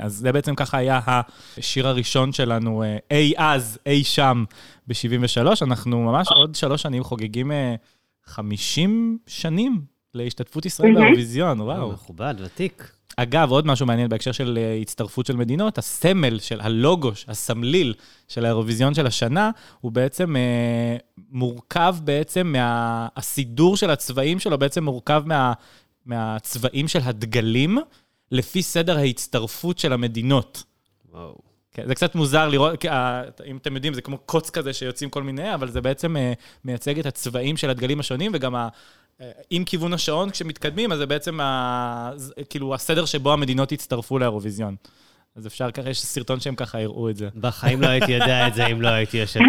אז 0.01 0.13
זה 0.13 0.31
בעצם 0.31 0.55
ככה 0.55 0.77
היה 0.77 0.99
השיר 1.05 1.87
הראשון 1.87 2.31
שלנו, 2.31 2.83
אי 3.11 3.33
אז, 3.37 3.79
אי 3.85 4.03
שם, 4.03 4.43
ב-73. 4.87 5.47
אנחנו 5.61 6.03
ממש 6.03 6.27
עוד 6.27 6.55
שלוש 6.55 6.81
שנים 6.81 7.03
חוגגים 7.03 7.51
50 8.25 9.17
שנים 9.27 9.81
להשתתפות 10.13 10.65
ישראל 10.65 10.93
באירוויזיון, 10.93 11.61
וואו. 11.61 11.91
מכובד, 11.91 12.35
ותיק. 12.43 12.91
אגב, 13.17 13.51
עוד 13.51 13.67
משהו 13.67 13.85
מעניין 13.85 14.09
בהקשר 14.09 14.31
של 14.31 14.57
uh, 14.57 14.81
הצטרפות 14.81 15.25
של 15.25 15.35
מדינות, 15.35 15.77
הסמל 15.77 16.39
של 16.39 16.61
הלוגו, 16.61 17.11
הסמליל 17.27 17.93
של 18.27 18.45
האירוויזיון 18.45 18.93
של 18.93 19.07
השנה, 19.07 19.51
הוא 19.81 19.91
בעצם 19.91 20.35
uh, 20.35 21.19
מורכב 21.29 21.95
בעצם 22.03 22.47
מה... 22.47 23.07
הסידור 23.15 23.77
של 23.77 23.89
הצבעים 23.89 24.39
שלו 24.39 24.57
בעצם 24.57 24.83
מורכב 24.83 25.23
מה... 25.25 25.53
מהצבעים 26.05 26.87
של 26.87 26.99
הדגלים, 27.03 27.77
לפי 28.31 28.61
סדר 28.61 28.97
ההצטרפות 28.97 29.79
של 29.79 29.93
המדינות. 29.93 30.63
וואו. 31.11 31.35
כן, 31.71 31.87
זה 31.87 31.95
קצת 31.95 32.15
מוזר 32.15 32.47
לראות, 32.47 32.85
אם 33.45 33.57
אתם 33.57 33.75
יודעים, 33.75 33.93
זה 33.93 34.01
כמו 34.01 34.17
קוץ 34.17 34.49
כזה 34.49 34.73
שיוצאים 34.73 35.09
כל 35.09 35.23
מיני, 35.23 35.53
אבל 35.53 35.71
זה 35.71 35.81
בעצם 35.81 36.15
מייצג 36.65 36.99
את 36.99 37.05
הצבעים 37.05 37.57
של 37.57 37.69
הדגלים 37.69 37.99
השונים, 37.99 38.31
וגם 38.35 38.55
עם 39.49 39.63
כיוון 39.63 39.93
השעון 39.93 40.29
כשמתקדמים, 40.29 40.91
אז 40.91 40.97
זה 40.97 41.05
בעצם 41.05 41.39
ה... 41.39 42.11
כאילו 42.49 42.75
הסדר 42.75 43.05
שבו 43.05 43.33
המדינות 43.33 43.71
הצטרפו 43.71 44.19
לאירוויזיון. 44.19 44.75
אז 45.35 45.47
אפשר 45.47 45.71
ככה, 45.71 45.89
יש 45.89 46.01
סרטון 46.01 46.39
שהם 46.39 46.55
ככה 46.55 46.81
יראו 46.81 47.09
את 47.09 47.17
זה. 47.17 47.29
בחיים 47.35 47.81
לא 47.81 47.87
הייתי 47.87 48.11
יודע 48.11 48.47
את 48.47 48.53
זה 48.53 48.65
אם 48.65 48.81
לא 48.81 48.87
הייתי 48.87 49.17
יושב. 49.17 49.39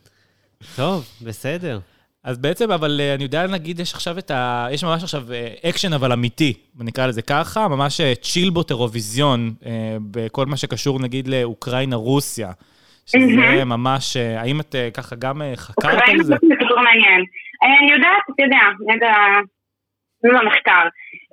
טוב, 0.76 1.08
בסדר. 1.22 1.80
אז 2.24 2.38
בעצם, 2.38 2.70
אבל 2.70 3.00
אה, 3.00 3.14
אני 3.14 3.22
יודע, 3.22 3.46
נגיד, 3.46 3.80
יש 3.80 3.94
עכשיו 3.94 4.18
את 4.18 4.30
ה... 4.30 4.66
יש 4.70 4.84
ממש 4.84 5.02
עכשיו 5.02 5.26
אקשן, 5.64 5.92
אבל 5.92 6.12
אמיתי, 6.12 6.52
נקרא 6.78 7.06
לזה 7.06 7.22
ככה, 7.22 7.68
ממש 7.68 8.00
צ'ילבוט 8.22 8.70
אירוויזיון, 8.70 9.54
אה, 9.66 9.96
בכל 10.10 10.46
מה 10.46 10.56
שקשור, 10.56 10.98
נגיד, 10.98 11.28
לאוקראינה-רוסיה. 11.28 12.52
שזה 13.06 13.64
ממש, 13.64 14.16
אה, 14.16 14.40
האם 14.40 14.60
את 14.60 14.74
ככה 14.94 15.16
גם 15.16 15.42
חקרת 15.56 16.08
על 16.08 16.22
זה? 16.22 16.34
זה 16.42 16.82
מעניין. 16.84 17.24
אני 17.62 17.92
יודעת, 17.92 18.22
אתה 18.30 18.42
יודע, 18.42 18.94
ידע... 18.94 19.12
זה 20.22 20.28
לא 20.28 20.46
מחקר. 20.46 20.84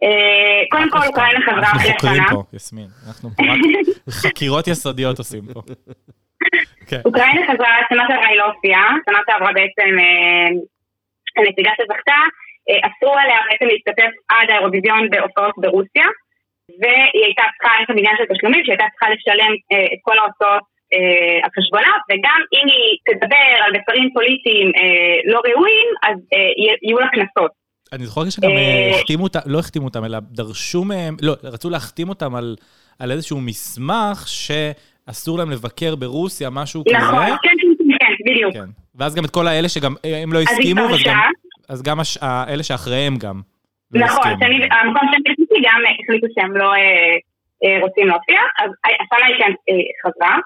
אה, 0.03 0.61
קודם 0.71 0.89
כל, 0.89 1.07
אוקראינה 1.07 1.39
חזרה 1.45 1.71
אחרי 1.71 1.83
שנה. 1.83 1.93
אנחנו 1.93 1.99
חוקרים 1.99 2.23
פה, 2.29 2.43
יסמין. 2.53 2.87
אנחנו 3.07 3.29
רק 3.29 3.59
חקירות 4.21 4.67
יסודיות 4.67 5.17
עושים 5.17 5.43
פה. 5.53 5.61
כן. 6.89 7.01
אוקראינה 7.05 7.41
חזרה, 7.49 7.75
שנה 7.89 8.03
שעברה 8.07 8.27
היא 8.27 8.37
לא 8.37 8.45
הופיעה, 8.45 8.87
שנה 9.05 9.19
שעברה 9.27 9.51
בעצם 9.53 9.89
אה, 9.99 10.49
הנציגה 11.37 11.71
שזכתה, 11.77 12.19
אה, 12.69 12.79
אסרו 12.87 13.13
עליה 13.21 13.39
בעצם 13.49 13.65
להשתתף 13.65 14.11
עד 14.29 14.49
האירוויזיון 14.49 15.09
בהופעות 15.09 15.55
ברוסיה, 15.57 16.07
והיא 16.79 17.25
הייתה 17.27 17.43
צריכה 17.53 17.79
ללכת 17.79 17.93
בעניין 17.95 18.15
של 18.17 18.25
תשלומים, 18.33 18.61
שהיא 18.63 18.73
הייתה 18.73 18.87
צריכה 18.91 19.07
לשלם 19.13 19.51
את 19.93 19.99
כל 20.01 20.17
ההוצאות 20.19 20.63
אה, 20.93 21.39
על 21.43 21.49
חשבונה, 21.57 21.91
וגם 22.09 22.41
אם 22.53 22.67
היא 22.67 22.97
תדבר 23.07 23.49
על 23.65 23.71
מסרים 23.71 24.09
פוליטיים 24.13 24.67
אה, 24.67 25.31
לא 25.31 25.41
ראויים, 25.45 25.87
אז 26.03 26.17
אה, 26.33 26.39
יהיו 26.83 26.99
לה 26.99 27.07
קנסות. 27.07 27.51
אני 27.93 28.05
זוכר 28.05 28.29
שגם 28.29 28.49
החתימו 28.95 29.23
אותם, 29.23 29.39
לא 29.45 29.59
החתימו 29.59 29.85
אותם, 29.85 30.05
אלא 30.05 30.19
דרשו 30.31 30.83
מהם, 30.83 31.15
לא, 31.21 31.33
רצו 31.43 31.69
להחתים 31.69 32.09
אותם 32.09 32.35
על, 32.35 32.55
על 32.99 33.11
איזשהו 33.11 33.41
מסמך 33.41 34.27
שאסור 34.27 35.37
להם 35.37 35.51
לבקר 35.51 35.95
ברוסיה, 35.95 36.49
משהו 36.49 36.83
כזה. 36.85 36.97
נכון, 36.97 37.25
כן, 37.25 37.35
כן, 37.43 37.95
כן, 37.99 38.31
בדיוק. 38.31 38.53
כן. 38.53 38.69
ואז 38.95 39.15
גם 39.15 39.25
את 39.25 39.29
כל 39.29 39.47
האלה 39.47 39.69
שגם, 39.69 39.95
הם 40.23 40.33
לא 40.33 40.39
הסכימו, 40.39 40.81
אז 40.81 41.03
גם, 41.05 41.19
אז 41.69 41.83
גם 41.83 41.99
הש, 41.99 42.17
אלה 42.23 42.63
שאחריהם 42.63 43.17
גם. 43.17 43.41
לא 43.91 44.05
נכון, 44.05 44.31
שאני, 44.39 44.55
המקום 44.55 45.07
שאני 45.11 45.35
חשבתי 45.35 45.55
גם 45.63 45.81
החליטו 46.03 46.27
שהם 46.35 46.57
לא 46.57 46.73
אה, 46.73 47.15
אה, 47.63 47.79
רוצים 47.81 48.07
להופיע, 48.07 48.39
אז 48.59 48.71
היא 49.27 49.35
כן 49.37 49.53
אה, 49.69 49.75
חזרה. 50.05 50.37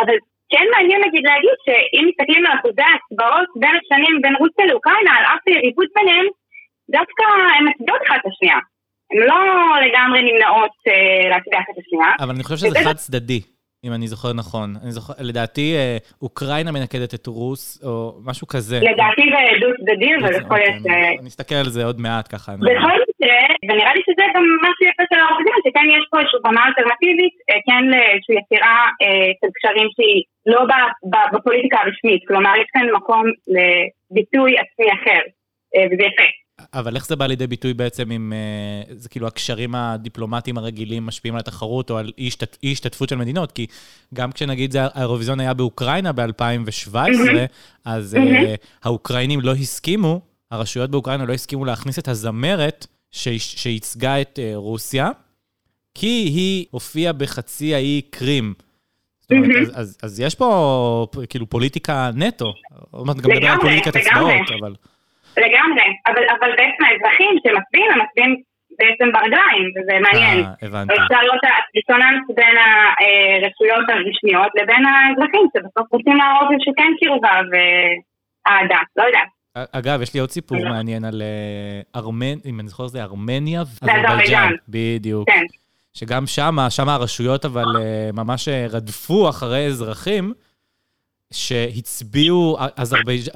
אבל 0.00 0.16
כן 0.52 0.66
מעניין 0.74 1.00
נגיד 1.06 1.24
להגיד 1.30 1.56
שאם 1.66 2.04
מסתכלים 2.08 2.46
על 2.46 2.52
אחוזי 2.58 2.84
ההצבעות 2.90 3.48
בין 3.60 3.74
השנים 3.80 4.14
בין 4.22 4.34
רוסיה 4.40 4.66
לאוקראינה, 4.66 5.12
על 5.18 5.24
אף 5.24 5.42
היריבות 5.46 5.90
ביניהם, 5.96 6.26
דווקא 6.96 7.24
הן 7.56 7.64
מצביעות 7.68 8.02
אחת 8.06 8.20
את 8.20 8.26
השנייה. 8.30 8.58
הן 9.10 9.18
לא 9.30 9.40
לגמרי 9.84 10.20
נמנעות 10.28 10.74
אה, 10.88 11.28
להצביע 11.30 11.58
אחת 11.58 11.74
את 11.74 11.78
השנייה. 11.82 12.10
אבל 12.20 12.34
אני 12.34 12.42
חושב 12.44 12.56
שזה 12.56 12.78
חד 12.84 12.96
צדדי. 13.04 13.40
אם 13.86 13.92
אני 13.92 14.06
זוכר 14.06 14.32
נכון. 14.32 14.68
אני 14.82 14.92
זוכר, 14.92 15.12
לדעתי, 15.20 15.74
אה, 15.76 15.96
אוקראינה 16.22 16.72
מנקדת 16.72 17.14
את 17.14 17.26
רוס, 17.26 17.84
או 17.84 17.94
משהו 18.28 18.46
כזה. 18.46 18.76
לדעתי 18.90 19.22
זה 19.34 19.40
דו-צדדי, 19.60 20.10
אבל 20.20 20.32
יכול 20.40 20.58
להיות... 20.58 20.76
אוקיי, 20.76 20.94
אה, 20.94 21.20
אני 21.20 21.28
אסתכל 21.28 21.54
על 21.54 21.68
זה 21.74 21.84
עוד 21.84 22.00
מעט 22.00 22.26
ככה. 22.34 22.52
בכל 22.52 22.96
מקרה, 23.08 23.40
ונראה 23.68 23.94
לי 23.96 24.02
שזה 24.06 24.24
גם 24.34 24.44
משהו 24.66 24.82
יפה 24.90 25.02
של 25.10 25.20
האורגזם, 25.20 25.58
שכן 25.64 25.86
יש 25.96 26.04
פה 26.10 26.18
איזושהי 26.20 26.40
במה 26.44 26.66
אלטרנטיבית, 26.66 27.34
אה, 27.50 27.60
כן 27.66 27.82
לאיזושהי 27.92 28.36
יצירה 28.40 28.78
של 29.40 29.50
קשרים 29.56 29.88
שהיא 29.96 30.22
לא 30.46 30.60
בפוליטיקה 31.32 31.76
הרשמית, 31.82 32.22
כלומר 32.28 32.52
יש 32.60 32.68
כאן 32.74 32.86
מקום 32.98 33.24
לביטוי 33.54 34.50
עצמי 34.62 34.88
אחר, 34.96 35.22
וזה 35.90 36.04
יפה. 36.10 36.28
אבל 36.74 36.96
איך 36.96 37.06
זה 37.06 37.16
בא 37.16 37.26
לידי 37.26 37.46
ביטוי 37.46 37.74
בעצם 37.74 38.10
עם, 38.10 38.32
אה, 38.32 38.94
זה 38.94 39.08
כאילו 39.08 39.26
הקשרים 39.26 39.74
הדיפלומטיים 39.74 40.58
הרגילים 40.58 41.06
משפיעים 41.06 41.34
על 41.34 41.40
התחרות 41.40 41.90
או 41.90 41.98
על 41.98 42.12
אי 42.62 42.72
השתתפות 42.72 43.08
של 43.08 43.16
מדינות? 43.16 43.52
כי 43.52 43.66
גם 44.14 44.32
כשנגיד 44.32 44.76
האירוויזיון 44.76 45.40
היה 45.40 45.54
באוקראינה 45.54 46.12
ב-2017, 46.12 46.96
אז 47.84 48.14
אה, 48.14 48.54
האוקראינים 48.84 49.40
לא 49.40 49.52
הסכימו, 49.52 50.20
הרשויות 50.50 50.90
באוקראינה 50.90 51.24
לא 51.24 51.32
הסכימו 51.32 51.64
להכניס 51.64 51.98
את 51.98 52.08
הזמרת 52.08 52.86
שייצגה 53.10 54.20
את 54.20 54.38
אה, 54.42 54.52
רוסיה, 54.54 55.10
כי 55.94 56.06
היא 56.06 56.66
הופיעה 56.70 57.12
בחצי 57.12 57.74
האי 57.74 58.02
קרים. 58.10 58.54
אז 60.02 60.20
יש 60.20 60.34
פה 60.34 61.06
כאילו 61.28 61.50
פוליטיקה 61.50 62.10
נטו. 62.14 62.52
עוד 62.90 63.06
מעט 63.06 63.16
גם 63.16 63.30
נדבר 63.30 63.48
על 63.48 63.60
פוליטיקת 63.60 63.96
הצבעות, 63.96 64.60
אבל... 64.60 64.74
לגמרי, 65.36 65.86
אבל, 66.06 66.24
אבל 66.40 66.50
בעצם 66.58 66.82
האזרחים 66.84 67.32
שמצביעים, 67.42 67.90
הם 67.92 67.98
מצביעים 68.04 68.42
בעצם 68.78 69.12
ברגליים, 69.12 69.66
וזה 69.74 69.94
מעניין. 70.00 70.44
אה, 70.44 70.52
הבנתי. 70.62 70.94
אפשר 70.94 71.20
לראות 71.22 71.40
הדיסוננס 71.44 72.24
בין 72.36 72.56
הרשויות 72.64 73.86
הרשמיות 73.88 74.52
לבין 74.54 74.82
האזרחים, 74.86 75.46
שבסוף 75.52 75.92
רוצים 75.92 76.16
להראות 76.16 76.48
שכן 76.60 76.92
קרבה 77.00 77.36
ואהדה, 77.50 78.80
לא 78.96 79.02
יודעת. 79.02 79.28
אגב, 79.72 80.02
יש 80.02 80.14
לי 80.14 80.20
עוד 80.20 80.30
סיפור 80.30 80.58
לא. 80.58 80.70
מעניין 80.70 81.04
על 81.04 81.22
אה, 81.22 82.00
ארמניה, 82.00 82.36
אם 82.46 82.60
אני 82.60 82.68
זוכר 82.68 82.86
זה 82.86 83.02
ארמניה 83.02 83.62
ואזרבייג'אן. 83.82 84.52
בדיוק. 84.68 85.30
כן. 85.30 85.44
שגם 85.94 86.26
שם, 86.26 86.56
שם 86.68 86.88
הרשויות 86.88 87.44
אבל 87.44 87.64
אה, 87.80 88.10
ממש 88.12 88.48
רדפו 88.48 89.28
אחרי 89.28 89.66
אזרחים. 89.66 90.32
שהצביעו, 91.32 92.56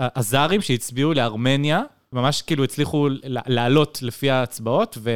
הזרים 0.01 0.61
שהצביעו 0.61 1.15
לארמניה, 1.15 1.83
ממש 2.13 2.43
כאילו 2.43 2.65
הצליחו 2.65 3.09
לעלות 3.47 3.99
לפי 4.03 4.31
ההצבעות 4.31 4.99
ו... 5.01 5.11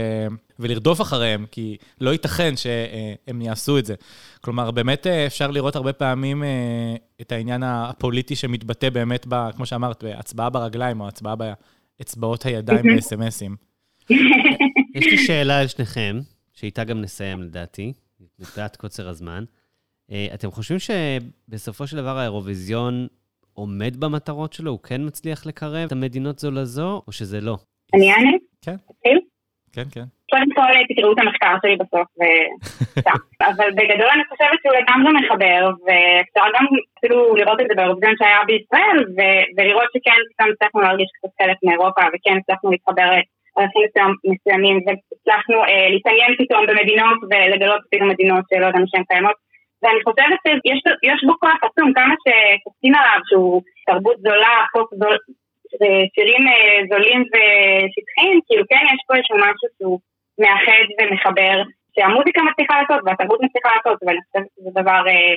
ולרדוף 0.60 1.00
אחריהם, 1.00 1.46
כי 1.50 1.76
לא 2.00 2.10
ייתכן 2.10 2.54
שהם 2.56 3.42
יעשו 3.42 3.78
את 3.78 3.86
זה. 3.86 3.94
כלומר, 4.40 4.70
באמת 4.70 5.06
אה, 5.06 5.26
אפשר 5.26 5.50
לראות 5.50 5.76
הרבה 5.76 5.92
פעמים 5.92 6.42
אה, 6.42 6.94
את 7.20 7.32
העניין 7.32 7.62
הפוליטי 7.62 8.36
שמתבטא 8.36 8.90
באמת, 8.90 9.26
ב, 9.28 9.50
כמו 9.56 9.66
שאמרת, 9.66 10.04
בהצבעה 10.04 10.50
ברגליים 10.50 11.00
או 11.00 11.08
הצבעה 11.08 11.34
באצבעות 11.36 12.46
הידיים 12.46 12.82
באס.אם.אסים. 12.94 13.56
יש 14.94 15.06
לי 15.06 15.18
שאלה 15.18 15.60
על 15.60 15.66
שניכם, 15.66 16.20
שאיתה 16.52 16.84
גם 16.84 17.00
נסיים 17.00 17.42
לדעתי, 17.42 17.92
מפאת 18.38 18.76
קוצר 18.76 19.08
הזמן. 19.08 19.44
אה, 20.12 20.26
אתם 20.34 20.50
חושבים 20.50 20.78
שבסופו 20.78 21.86
של 21.86 21.96
דבר 21.96 22.18
האירוויזיון 22.18 23.06
עומד 23.54 23.96
במטרות 24.00 24.52
שלו? 24.52 24.70
הוא 24.70 24.80
כן 24.88 25.00
מצליח 25.06 25.46
לקרב 25.46 25.86
את 25.86 25.92
המדינות 25.92 26.38
זו 26.38 26.50
לזו, 26.50 27.02
או 27.06 27.12
שזה 27.12 27.40
לא? 27.40 27.56
אני 27.94 28.12
אענה? 28.12 28.36
כן. 28.64 28.76
כן, 29.74 29.86
כן. 29.94 30.06
קודם 30.30 30.50
כל 30.56 30.72
תקראו 30.88 31.12
את 31.12 31.18
המחקר 31.18 31.54
שלי 31.62 31.76
בסוף, 31.76 32.08
אבל 33.50 33.68
בגדול 33.76 34.10
אני 34.14 34.24
חושבת 34.30 34.58
שהוא 34.62 34.76
לגמרי 34.80 35.10
מחבר, 35.18 35.60
ואפשר 35.84 36.46
גם 36.54 36.64
אפילו 36.98 37.36
לראות 37.36 37.60
את 37.60 37.66
זה 37.68 37.74
באירוויזיון 37.76 38.14
שהיה 38.18 38.40
בישראל, 38.46 38.98
ולראות 39.56 39.88
שכן 39.94 40.20
פתאום 40.30 40.48
הצלחנו 40.52 40.80
להרגיש 40.80 41.08
קצת 41.16 41.32
חלק 41.42 41.56
מאירופה, 41.66 42.02
וכן 42.12 42.36
הצלחנו 42.40 42.70
להתחבר 42.70 43.08
ערכים 43.56 43.82
מסוימים, 44.32 44.76
והצלחנו 44.84 45.56
אה, 45.64 45.88
להתעניין 45.92 46.30
פתאום 46.38 46.62
במדינות 46.68 47.18
ולגלות 47.30 47.82
פתאום 47.90 48.08
מדינות 48.08 48.44
שלא 48.50 48.66
ידענו 48.66 48.86
שהן 48.90 49.04
קיימות. 49.10 49.49
ואני 49.82 50.00
חושבת 50.04 50.38
שיש 50.44 51.20
בו 51.26 51.34
כוח 51.40 51.58
עצום, 51.66 51.92
כמה 51.94 52.14
שתסכים 52.22 52.94
עליו 52.94 53.20
שהוא 53.28 53.62
תרבות 53.86 54.18
זולה, 54.24 54.56
פופ 54.72 54.88
זול, 54.94 55.16
שירים 56.14 56.44
אה, 56.48 56.80
זולים 56.90 57.20
ושטחיים, 57.32 58.40
כאילו 58.46 58.64
כן 58.70 58.84
יש 58.92 59.00
פה 59.06 59.16
איזשהו 59.16 59.36
משהו 59.36 59.68
שהוא 59.78 59.98
מאחד 60.40 60.84
ומחבר 60.98 61.56
שהמוזיקה 61.94 62.40
מצליחה 62.42 62.74
לעשות 62.80 63.00
והתרבות 63.04 63.40
מצליחה 63.42 63.68
לעשות, 63.76 63.98
ואני 64.02 64.18
חושבת 64.24 64.48
שזה 64.56 64.70
דבר 64.80 65.02
אה, 65.08 65.34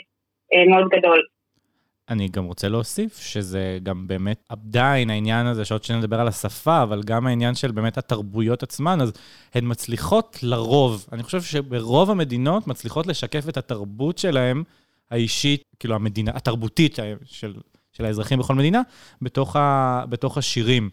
אה, 0.53 0.65
מאוד 0.71 0.87
גדול. 0.89 1.21
אני 2.13 2.27
גם 2.27 2.45
רוצה 2.45 2.69
להוסיף 2.69 3.19
שזה 3.19 3.77
גם 3.83 4.07
באמת 4.07 4.43
עדיין 4.49 5.09
העניין 5.09 5.45
הזה, 5.45 5.65
שעוד 5.65 5.83
שניה 5.83 5.99
נדבר 5.99 6.19
על 6.19 6.27
השפה, 6.27 6.83
אבל 6.83 7.01
גם 7.03 7.27
העניין 7.27 7.55
של 7.55 7.71
באמת 7.71 7.97
התרבויות 7.97 8.63
עצמן, 8.63 9.01
אז 9.01 9.11
הן 9.53 9.63
מצליחות 9.67 10.39
לרוב, 10.43 11.05
אני 11.11 11.23
חושב 11.23 11.41
שברוב 11.41 12.11
המדינות 12.11 12.67
מצליחות 12.67 13.07
לשקף 13.07 13.49
את 13.49 13.57
התרבות 13.57 14.17
שלהם, 14.17 14.63
האישית, 15.11 15.63
כאילו 15.79 15.95
המדינה, 15.95 16.31
התרבותית 16.35 16.99
של, 17.25 17.53
של 17.91 18.05
האזרחים 18.05 18.39
בכל 18.39 18.55
מדינה, 18.55 18.81
בתוך, 19.21 19.55
ה, 19.55 20.03
בתוך 20.09 20.37
השירים. 20.37 20.89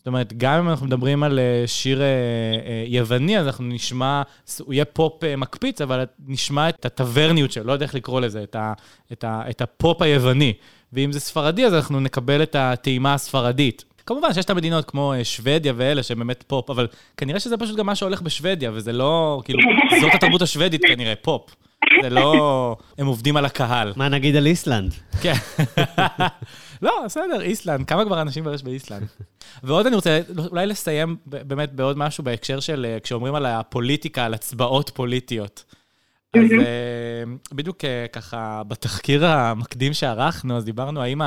זאת 0.00 0.06
אומרת, 0.06 0.32
גם 0.36 0.58
אם 0.58 0.68
אנחנו 0.68 0.86
מדברים 0.86 1.22
על 1.22 1.38
אה, 1.38 1.66
שיר 1.66 2.02
אה, 2.02 2.06
אה, 2.06 2.84
יווני, 2.86 3.38
אז 3.38 3.46
אנחנו 3.46 3.64
נשמע, 3.64 4.22
הוא 4.58 4.74
יהיה 4.74 4.84
פופ 4.84 5.24
מקפיץ, 5.36 5.80
אבל 5.80 6.04
נשמע 6.26 6.68
את 6.68 6.86
הטברניות 6.86 7.52
שלו, 7.52 7.64
לא 7.64 7.72
יודע 7.72 7.86
איך 7.86 7.94
לקרוא 7.94 8.20
לזה, 8.20 8.42
את, 8.42 8.56
ה, 8.56 8.72
את, 9.12 9.24
ה, 9.24 9.42
את 9.50 9.60
הפופ 9.60 10.02
היווני. 10.02 10.52
ואם 10.92 11.12
זה 11.12 11.20
ספרדי, 11.20 11.64
אז 11.64 11.74
אנחנו 11.74 12.00
נקבל 12.00 12.42
את 12.42 12.56
הטעימה 12.58 13.14
הספרדית. 13.14 13.84
כמובן 14.06 14.34
שיש 14.34 14.44
את 14.44 14.50
המדינות 14.50 14.90
כמו 14.90 15.14
שוודיה 15.22 15.72
ואלה 15.76 16.02
שהם 16.02 16.18
באמת 16.18 16.44
פופ, 16.46 16.70
אבל 16.70 16.86
כנראה 17.16 17.40
שזה 17.40 17.56
פשוט 17.56 17.76
גם 17.76 17.86
מה 17.86 17.94
שהולך 17.94 18.22
בשוודיה, 18.22 18.70
וזה 18.74 18.92
לא, 18.92 19.42
כאילו, 19.44 19.60
זאת 20.00 20.14
התרבות 20.14 20.42
השוודית 20.42 20.82
כנראה, 20.84 21.14
פופ. 21.22 21.54
זה 22.02 22.10
לא... 22.10 22.76
הם 22.98 23.06
עובדים 23.06 23.36
על 23.36 23.44
הקהל. 23.44 23.92
מה 23.96 24.08
נגיד 24.08 24.36
על 24.36 24.46
איסלנד? 24.46 24.94
כן. 25.20 25.34
לא, 26.82 27.02
בסדר, 27.04 27.40
איסלנד. 27.40 27.86
כמה 27.86 28.04
כבר 28.04 28.22
אנשים 28.22 28.44
יש 28.54 28.62
באיסלנד? 28.62 29.06
ועוד 29.64 29.86
אני 29.86 29.96
רוצה 29.96 30.20
אולי 30.50 30.66
לסיים 30.66 31.16
באמת 31.26 31.72
בעוד 31.72 31.98
משהו 31.98 32.24
בהקשר 32.24 32.60
של 32.60 32.86
אה, 32.88 33.00
כשאומרים 33.00 33.34
על 33.34 33.46
הפוליטיקה, 33.46 34.24
על 34.24 34.34
הצבעות 34.34 34.90
פוליטיות. 34.94 35.64
אז 36.36 36.52
אה, 36.52 37.24
בדיוק 37.52 37.84
אה, 37.84 38.06
ככה, 38.12 38.62
בתחקיר 38.68 39.26
המקדים 39.26 39.92
שערכנו, 39.92 40.56
אז 40.56 40.64
דיברנו 40.64 41.02
האם, 41.02 41.20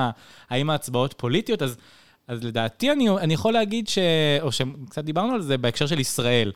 האם 0.50 0.70
ההצבעות 0.70 1.14
פוליטיות, 1.18 1.62
אז, 1.62 1.78
אז 2.28 2.44
לדעתי 2.44 2.92
אני, 2.92 3.10
אני 3.10 3.34
יכול 3.34 3.54
להגיד 3.54 3.88
ש... 3.88 3.98
או 4.42 4.52
שקצת 4.52 5.04
דיברנו 5.04 5.34
על 5.34 5.42
זה 5.42 5.58
בהקשר 5.58 5.88
של 5.88 6.00
ישראל. 6.00 6.52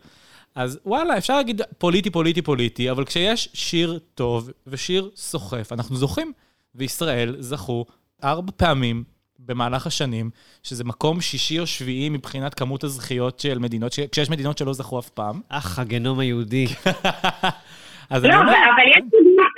אז 0.56 0.80
וואלה, 0.86 1.18
אפשר 1.18 1.36
להגיד 1.36 1.62
פוליטי, 1.78 2.10
פוליטי, 2.10 2.42
פוליטי, 2.42 2.92
אבל 2.92 3.06
כשיש 3.06 3.50
שיר 3.54 4.00
טוב 4.16 4.50
ושיר 4.68 5.10
סוחף, 5.16 5.72
אנחנו 5.72 5.96
זוכים. 5.96 6.34
וישראל 6.78 7.36
זכו 7.40 7.86
ארבע 8.24 8.52
פעמים 8.58 9.04
במהלך 9.40 9.88
השנים, 9.88 10.30
שזה 10.64 10.84
מקום 10.84 11.22
שישי 11.22 11.60
או 11.60 11.68
שביעי 11.68 12.10
מבחינת 12.10 12.54
כמות 12.54 12.84
הזכיות 12.84 13.40
של 13.40 13.60
מדינות, 13.60 13.92
ש... 13.92 14.00
כשיש 14.00 14.30
מדינות 14.30 14.58
שלא 14.58 14.74
זכו 14.74 15.00
אף 15.00 15.10
פעם. 15.10 15.36
אך, 15.50 15.80
הגנום 15.80 16.20
היהודי. 16.20 16.66
אז 18.14 18.26
לא, 18.26 18.36
אומר... 18.36 18.54
אבל 18.76 18.88
יש, 18.94 19.04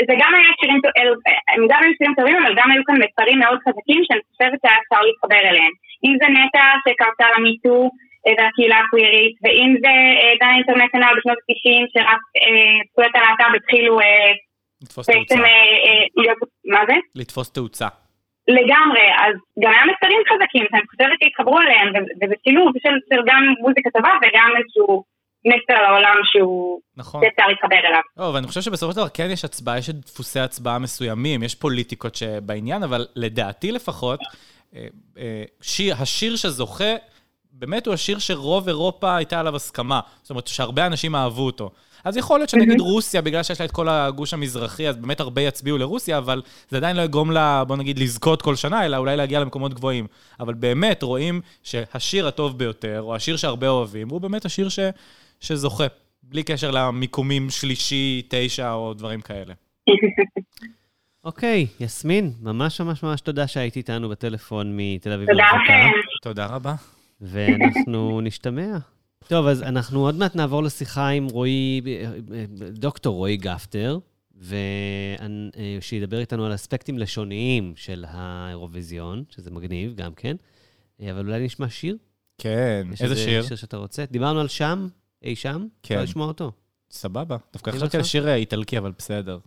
זה 0.07 0.13
גם 0.21 0.31
היה 0.35 0.49
שירים, 0.59 0.79
הם 1.53 1.63
גם 1.69 1.79
היו 1.83 1.91
שירים 1.97 2.13
טובים, 2.17 2.35
אבל 2.43 2.53
גם 2.59 2.71
היו 2.71 2.83
כאן 2.87 2.95
מסרים 3.03 3.39
מאוד 3.39 3.59
חזקים 3.65 4.01
שאני 4.07 4.23
חושבת 4.31 4.59
שהיה 4.61 4.77
אפשר 4.83 5.01
להתחבר 5.07 5.41
אליהם. 5.49 5.73
אם 6.05 6.13
זה 6.21 6.27
נטע 6.37 6.63
שקרתה 6.83 7.25
למיטו 7.35 7.89
והקהילה 8.37 8.77
הקווירית, 8.79 9.35
ואם 9.43 9.69
זה 9.83 9.93
דן 10.39 10.53
אינטרנטנל 10.57 11.13
בשנות 11.17 11.37
ה-90, 11.37 11.83
שרק 11.93 12.21
זכויות 12.91 13.15
הלהט"ב 13.15 13.55
התחילו 13.55 13.99
לתפוס 14.81 15.09
תאוצה. 15.09 15.35
מה 16.65 16.81
זה? 16.87 16.95
לתפוס 17.15 17.51
תאוצה. 17.51 17.87
לגמרי, 18.57 19.05
אז 19.23 19.35
גם 19.63 19.71
היה 19.71 19.83
מסרים 19.91 20.21
חזקים 20.29 20.65
שאני 20.69 20.87
חושבת 20.91 21.17
שהתחברו 21.23 21.57
עליהם, 21.57 21.87
וזה 22.21 22.35
שילוב 22.43 22.71
של, 22.83 22.95
של 23.09 23.19
גם 23.29 23.41
מוזיקה 23.59 23.89
טובה 23.89 24.13
וגם 24.21 24.49
איזשהו 24.59 25.03
מסר 25.45 25.81
לעולם 25.81 26.15
שהוא 26.23 26.79
נכון. 26.97 27.21
אפשר 27.23 27.47
להתחבר 27.47 27.79
אליו. 27.89 28.01
לא, 28.17 28.23
ואני 28.23 28.47
חושב 28.47 28.61
שבסופו 28.61 28.91
של 28.91 28.97
דבר 28.97 29.09
כן 29.09 29.27
יש 29.31 29.45
הצבעה, 29.45 29.77
יש 29.77 29.89
דפוסי 29.89 30.39
הצבעה 30.39 30.79
מסוימים, 30.79 31.43
יש 31.43 31.55
פוליטיקות 31.55 32.15
שבעניין, 32.15 32.83
אבל 32.83 33.05
לדעתי 33.15 33.71
לפחות, 33.71 34.19
אה, 34.75 34.87
אה, 35.17 35.43
שיר, 35.61 35.95
השיר 35.99 36.35
שזוכה, 36.35 36.93
באמת 37.51 37.85
הוא 37.85 37.93
השיר 37.93 38.19
שרוב 38.19 38.67
אירופה 38.67 39.15
הייתה 39.15 39.39
עליו 39.39 39.55
הסכמה. 39.55 39.99
זאת 40.21 40.29
אומרת, 40.29 40.47
שהרבה 40.47 40.85
אנשים 40.85 41.15
אהבו 41.15 41.45
אותו. 41.45 41.69
אז 42.03 42.17
יכול 42.17 42.39
להיות 42.39 42.49
שנגיד 42.49 42.79
רוסיה, 42.79 43.21
בגלל 43.21 43.43
שיש 43.43 43.59
לה 43.59 43.65
את 43.65 43.71
כל 43.71 43.89
הגוש 43.89 44.33
המזרחי, 44.33 44.87
אז 44.87 44.97
באמת 44.97 45.19
הרבה 45.19 45.41
יצביעו 45.41 45.77
לרוסיה, 45.77 46.17
אבל 46.17 46.41
זה 46.69 46.77
עדיין 46.77 46.95
לא 46.95 47.01
יגרום 47.01 47.31
לה, 47.31 47.63
בוא 47.63 47.75
נגיד, 47.75 47.99
לזכות 47.99 48.41
כל 48.41 48.55
שנה, 48.55 48.85
אלא 48.85 48.97
אולי 48.97 49.17
להגיע 49.17 49.39
למקומות 49.39 49.73
גבוהים. 49.73 50.07
אבל 50.39 50.53
באמת 50.53 51.03
רואים 51.03 51.41
שהשיר 51.63 52.27
הטוב 52.27 52.57
ביותר, 52.57 53.01
או 53.01 53.15
השיר 53.15 53.37
שהרבה 53.37 53.67
אוהבים, 53.67 54.09
הוא 54.09 54.21
באמת 54.21 54.45
השיר 54.45 54.69
ש, 54.69 54.79
שזוכה, 55.39 55.85
בלי 56.23 56.43
קשר 56.43 56.71
למיקומים 56.71 57.49
שלישי, 57.49 58.21
תשע 58.27 58.73
או 58.73 58.93
דברים 58.93 59.21
כאלה. 59.21 59.53
אוקיי, 61.23 61.67
okay, 61.69 61.83
יסמין, 61.83 62.33
ממש 62.41 62.81
ממש 62.81 63.03
ממש 63.03 63.21
תודה 63.21 63.47
שהיית 63.47 63.75
איתנו 63.75 64.09
בטלפון 64.09 64.77
מתל 64.77 65.11
אביב. 65.11 65.27
תודה 65.29 65.43
לכם. 65.43 65.89
תודה 66.21 66.45
רבה. 66.45 66.75
ואנחנו 67.21 68.21
נשתמע. 68.21 68.77
טוב, 69.29 69.47
אז 69.47 69.63
אנחנו 69.63 69.99
עוד 70.05 70.15
מעט 70.15 70.35
נעבור 70.35 70.63
לשיחה 70.63 71.07
עם 71.07 71.27
רועי, 71.27 71.81
דוקטור 72.71 73.15
רועי 73.15 73.37
גפטר, 73.37 73.99
ושידבר 75.79 76.19
איתנו 76.19 76.45
על 76.45 76.55
אספקטים 76.55 76.99
לשוניים 76.99 77.73
של 77.75 78.05
האירוויזיון, 78.07 79.23
שזה 79.29 79.51
מגניב 79.51 79.95
גם 79.95 80.13
כן. 80.13 80.35
אבל 81.01 81.27
אולי 81.27 81.45
נשמע 81.45 81.69
שיר? 81.69 81.97
כן, 82.37 82.87
איזה 83.01 83.15
שיר? 83.15 83.43
שיר 83.43 83.57
שאתה 83.57 83.77
רוצה? 83.77 84.05
דיברנו 84.11 84.39
על 84.39 84.47
שם, 84.47 84.87
אי 85.23 85.35
שם? 85.35 85.67
כן. 85.83 85.95
אפשר 85.95 86.03
לשמוע 86.03 86.27
אותו. 86.27 86.51
סבבה. 86.91 87.37
דווקא 87.53 87.71
חשבתי 87.71 87.97
על 87.97 88.03
שיר 88.03 88.33
איטלקי, 88.33 88.77
אבל 88.77 88.91
בסדר. 88.97 89.39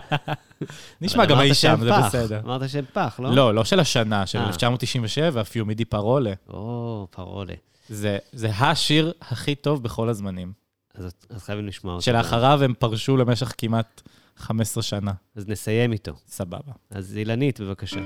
נשמע 1.00 1.26
גם 1.26 1.40
אי 1.40 1.54
שם, 1.54 1.76
זה 1.80 1.90
בסדר. 1.92 2.40
אמרת 2.44 2.70
שם 2.70 2.84
פח, 2.92 3.20
לא? 3.22 3.34
לא, 3.34 3.54
לא 3.54 3.64
של 3.64 3.80
השנה, 3.80 4.26
של 4.26 4.38
1997, 4.38 5.40
אה. 5.40 5.44
פיומידי 5.44 5.84
פרולה. 5.84 6.32
או, 6.48 7.06
פרולה. 7.10 7.54
זה, 7.88 8.18
זה 8.32 8.50
השיר 8.50 9.12
הכי 9.20 9.54
טוב 9.54 9.82
בכל 9.82 10.08
הזמנים. 10.08 10.52
אז, 10.94 11.14
אז 11.30 11.42
חייבים 11.42 11.66
לשמוע 11.66 11.94
אותו. 11.94 12.04
שלאחריו 12.04 12.62
הם 12.62 12.74
פרשו 12.78 13.16
למשך 13.16 13.54
כמעט 13.58 14.02
15 14.36 14.82
שנה. 14.82 15.12
אז 15.36 15.48
נסיים 15.48 15.92
איתו. 15.92 16.12
סבבה. 16.26 16.72
אז 16.90 17.16
אילנית, 17.16 17.60
בבקשה. 17.60 18.00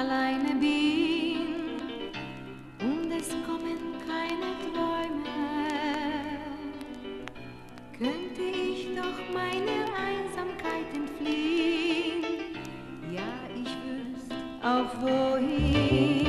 alleine 0.00 0.60
bin 0.60 0.79
of 14.70 15.02
he 15.40 16.19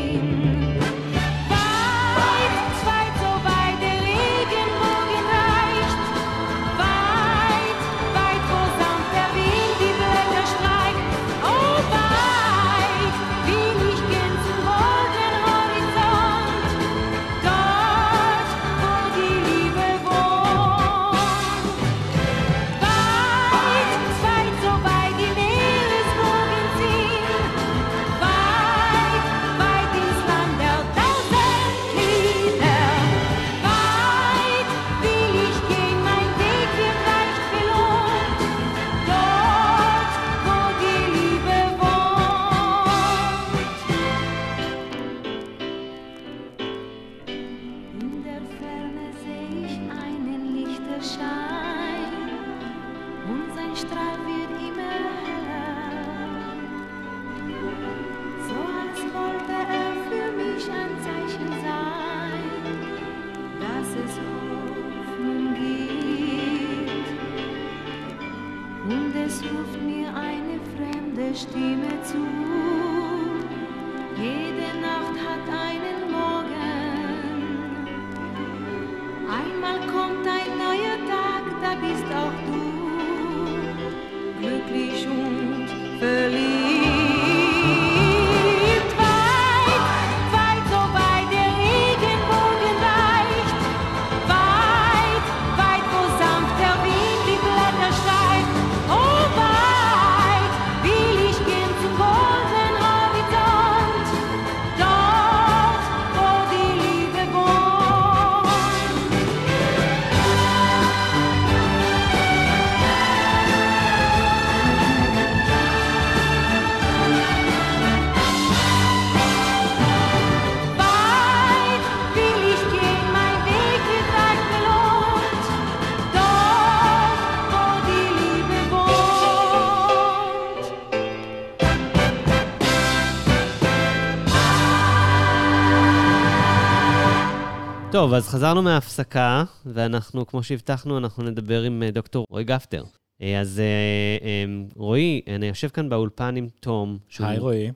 טוב, 138.02 138.14
אז 138.14 138.28
חזרנו 138.28 138.62
מההפסקה, 138.62 139.44
ואנחנו, 139.66 140.28
כמו 140.28 140.44
שהבטחנו, 140.44 140.98
אנחנו 140.98 141.24
נדבר 141.24 141.62
עם 141.64 141.84
אה, 141.84 141.92
דוקטור 141.92 142.26
רועי 142.30 142.44
גפטר. 142.44 142.84
אה, 143.22 143.40
אז 143.40 143.60
אה, 143.60 144.46
רועי, 144.76 145.22
אני 145.36 145.46
יושב 145.48 145.68
כאן 145.68 145.90
באולפן 145.90 146.36
עם 146.36 146.48
תום, 146.60 146.98
היי 147.20 147.38
רועי. 147.38 147.72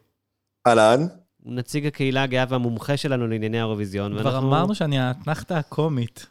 אהלן. 0.67 1.07
נציג 1.45 1.85
הקהילה 1.85 2.23
הגאה 2.23 2.45
והמומחה 2.49 2.97
שלנו 2.97 3.27
לענייני 3.27 3.57
האירוויזיון. 3.57 4.19
כבר 4.19 4.37
אמרנו 4.37 4.75
שאני 4.75 4.99
האתנחתא 4.99 5.53
הקומית. 5.53 6.25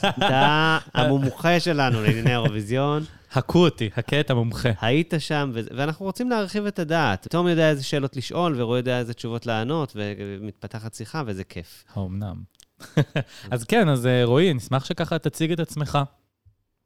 אתה 0.00 0.78
המומחה 0.94 1.60
שלנו 1.60 2.02
לענייני 2.02 2.30
האירוויזיון. 2.30 3.02
הכו 3.32 3.64
אותי, 3.64 3.90
הכה 3.96 4.20
את 4.20 4.30
המומחה. 4.30 4.68
היית 4.80 5.14
שם, 5.18 5.50
ו- 5.54 5.60
ואנחנו 5.76 6.06
רוצים 6.06 6.30
להרחיב 6.30 6.66
את 6.66 6.78
הדעת. 6.78 7.26
תום 7.30 7.48
יודע 7.48 7.70
איזה 7.70 7.84
שאלות 7.84 8.16
לשאול, 8.16 8.54
ורועי 8.60 8.80
יודע 8.80 8.98
איזה 8.98 9.14
תשובות 9.14 9.46
לענות, 9.46 9.96
ומתפתחת 9.96 10.94
שיחה, 10.94 11.22
וזה 11.26 11.44
כיף. 11.44 11.84
האומנם. 11.94 12.55
אז 13.52 13.64
כן, 13.64 13.88
אז 13.88 14.06
אה, 14.06 14.24
רועי, 14.24 14.54
נשמח 14.54 14.84
שככה 14.84 15.18
תציג 15.18 15.52
את 15.52 15.60
עצמך. 15.60 15.98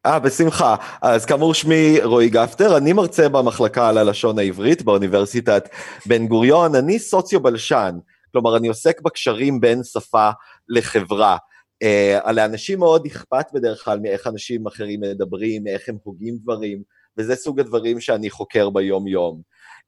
אה, 0.06 0.18
בשמחה. 0.18 0.76
אז 1.02 1.26
כאמור, 1.26 1.54
שמי 1.54 1.98
רועי 2.04 2.28
גפטר, 2.28 2.76
אני 2.76 2.92
מרצה 2.92 3.28
במחלקה 3.28 3.88
על 3.88 3.98
הלשון 3.98 4.38
העברית 4.38 4.82
באוניברסיטת 4.82 5.68
בן 6.06 6.26
גוריון, 6.26 6.74
אני 6.74 6.98
סוציו-בלשן, 6.98 7.98
כלומר, 8.32 8.56
אני 8.56 8.68
עוסק 8.68 9.00
בקשרים 9.00 9.60
בין 9.60 9.82
שפה 9.84 10.30
לחברה. 10.68 11.36
Uh, 11.84 12.32
לאנשים 12.32 12.78
מאוד 12.78 13.06
אכפת 13.06 13.46
בדרך 13.54 13.84
כלל 13.84 13.98
מאיך 13.98 14.26
אנשים 14.26 14.66
אחרים 14.66 15.00
מדברים, 15.00 15.64
מאיך 15.64 15.88
הם 15.88 15.96
הוגים 16.02 16.36
דברים, 16.42 16.82
וזה 17.18 17.36
סוג 17.36 17.60
הדברים 17.60 18.00
שאני 18.00 18.30
חוקר 18.30 18.70
ביום-יום. 18.70 19.40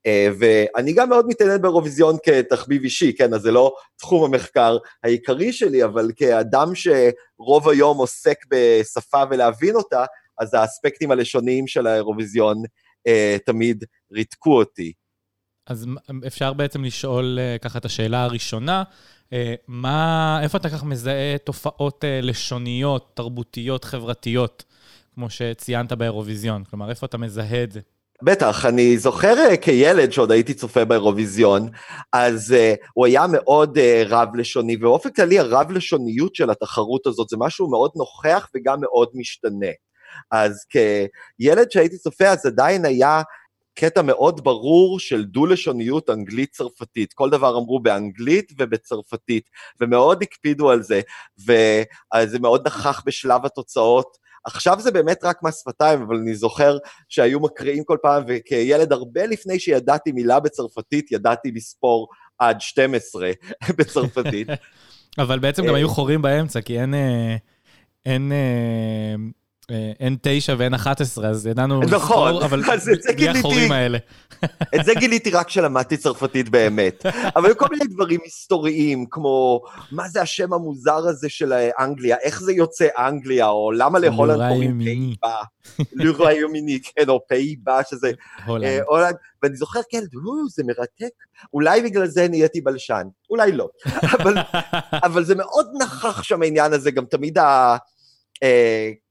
Uh, 0.09 0.35
ואני 0.38 0.93
גם 0.93 1.09
מאוד 1.09 1.27
מתעניין 1.29 1.62
באירוויזיון 1.62 2.17
כתחביב 2.23 2.83
אישי, 2.83 3.12
כן, 3.17 3.35
אז 3.35 3.41
זה 3.41 3.51
לא 3.51 3.75
תחום 3.97 4.25
המחקר 4.25 4.77
העיקרי 5.05 5.53
שלי, 5.53 5.85
אבל 5.85 6.11
כאדם 6.17 6.73
שרוב 6.75 7.69
היום 7.69 7.99
עוסק 7.99 8.37
בשפה 8.49 9.23
ולהבין 9.31 9.75
אותה, 9.75 10.05
אז 10.38 10.55
האספקטים 10.55 11.11
הלשוניים 11.11 11.67
של 11.67 11.87
האירוויזיון 11.87 12.62
uh, 13.09 13.38
תמיד 13.47 13.85
ריתקו 14.12 14.59
אותי. 14.59 14.93
אז 15.67 15.87
אפשר 16.27 16.53
בעצם 16.53 16.85
לשאול 16.85 17.38
אה, 17.41 17.57
ככה 17.59 17.79
את 17.79 17.85
השאלה 17.85 18.25
הראשונה, 18.25 18.83
אה, 19.33 19.55
מה, 19.69 20.41
איפה 20.43 20.59
אתה 20.59 20.71
ככה 20.71 20.87
מזהה 20.87 21.38
תופעות 21.45 22.05
אה, 22.05 22.21
לשוניות, 22.23 23.11
תרבותיות, 23.15 23.85
חברתיות, 23.85 24.65
כמו 25.15 25.31
שציינת 25.31 25.93
באירוויזיון? 25.93 26.65
כלומר, 26.65 26.91
איפה 26.91 27.07
אתה 27.07 27.19
מזהה 27.19 27.62
את 27.62 27.73
זה? 27.73 27.81
בטח, 28.25 28.67
אני 28.67 28.99
זוכר 28.99 29.35
uh, 29.53 29.57
כילד 29.57 30.13
שעוד 30.13 30.31
הייתי 30.31 30.55
צופה 30.55 30.85
באירוויזיון, 30.85 31.69
אז 32.13 32.55
uh, 32.55 32.87
הוא 32.95 33.07
היה 33.07 33.27
מאוד 33.27 33.79
uh, 33.79 33.81
רב-לשוני, 34.09 34.77
ובאופן 34.77 35.11
כללי 35.11 35.39
הרב-לשוניות 35.39 36.35
של 36.35 36.51
התחרות 36.51 37.07
הזאת 37.07 37.29
זה 37.29 37.37
משהו 37.41 37.71
מאוד 37.71 37.91
נוכח 37.97 38.49
וגם 38.55 38.81
מאוד 38.81 39.09
משתנה. 39.15 39.71
אז 40.31 40.65
כילד 41.39 41.71
שהייתי 41.71 41.99
צופה, 41.99 42.29
אז 42.29 42.47
עדיין 42.47 42.85
היה 42.85 43.23
קטע 43.75 44.03
מאוד 44.03 44.45
ברור 44.45 45.01
של 45.01 45.25
דו-לשוניות 45.25 46.11
אנגלית-צרפתית. 46.11 47.13
כל 47.13 47.31
דבר 47.31 47.59
אמרו 47.59 47.81
באנגלית 47.81 48.53
ובצרפתית, 48.59 49.45
ומאוד 49.81 50.23
הקפידו 50.23 50.71
על 50.71 50.83
זה, 50.83 51.01
וזה 51.47 52.39
מאוד 52.39 52.67
נכח 52.67 53.03
בשלב 53.07 53.47
התוצאות. 53.47 54.22
עכשיו 54.45 54.81
זה 54.81 54.91
באמת 54.91 55.25
רק 55.25 55.43
מס 55.43 55.61
שפתיים, 55.61 56.03
אבל 56.03 56.17
אני 56.17 56.35
זוכר 56.35 56.79
שהיו 57.09 57.41
מקריאים 57.41 57.85
כל 57.85 57.99
פעם, 58.03 58.25
וכילד 58.29 58.93
הרבה 58.93 59.27
לפני 59.27 59.61
שידעתי 59.61 60.13
מילה 60.13 60.41
בצרפתית, 60.41 61.13
ידעתי 61.13 61.51
לספור 61.51 62.09
עד 62.39 62.61
12 62.61 63.31
בצרפתית. 63.79 64.49
אבל 65.19 65.39
בעצם 65.39 65.63
גם 65.63 65.71
אה, 65.71 65.77
היו 65.77 65.89
חורים 65.89 66.23
באמצע, 66.23 66.61
כי 66.61 66.81
אין... 66.81 66.95
אה, 66.95 67.37
אין... 68.07 68.33
אה, 69.70 69.75
אה, 69.75 69.92
אין 70.01 70.16
תשע 70.22 70.55
ואין 70.59 70.75
11, 70.75 71.29
אז 71.29 71.46
ידענו 71.46 71.81
נכון, 71.81 72.29
לספור, 72.29 72.44
אבל 72.44 72.62
בלי. 72.62 73.38
החורים 73.38 73.72
האלה. 73.72 73.98
את 74.75 74.85
זה 74.85 74.92
גיליתי 74.98 75.31
רק 75.31 75.46
כשלמדתי 75.46 75.96
צרפתית 75.96 76.48
באמת. 76.48 77.07
אבל 77.37 77.46
היו 77.46 77.57
כל 77.57 77.66
מיני 77.70 77.85
דברים 77.85 78.20
היסטוריים, 78.25 79.07
כמו 79.11 79.62
מה 79.92 80.09
זה 80.09 80.22
השם 80.22 80.53
המוזר 80.53 81.09
הזה 81.09 81.29
של 81.29 81.53
אנגליה, 81.81 82.16
איך 82.22 82.40
זה 82.42 82.53
יוצא 82.53 82.88
אנגליה, 82.98 83.48
או 83.48 83.72
למה 83.72 83.98
להולנד 83.98 84.53
קוראים. 84.53 84.81
פייבה, 84.85 85.42
לוריימיני, 85.92 86.81
כן, 86.83 87.09
או 87.09 87.20
פייבה, 87.29 87.81
שזה 87.90 88.11
הולנד. 88.46 88.64
אה, 88.64 88.79
הולנד, 88.87 89.16
ואני 89.42 89.57
זוכר 89.57 89.81
"או, 90.14 90.48
זה 90.48 90.62
מרתק, 90.66 91.12
אולי 91.55 91.83
בגלל 91.83 92.07
זה 92.07 92.29
נהייתי 92.29 92.61
בלשן, 92.61 93.07
אולי 93.31 93.53
לא. 93.53 93.68
אבל, 94.20 94.35
אבל 94.92 95.25
זה 95.25 95.35
מאוד 95.35 95.66
נכח 95.83 96.22
שם 96.22 96.42
העניין 96.42 96.72
הזה, 96.72 96.90
גם 96.90 97.05
תמיד 97.05 97.38
הקריינים 97.38 99.02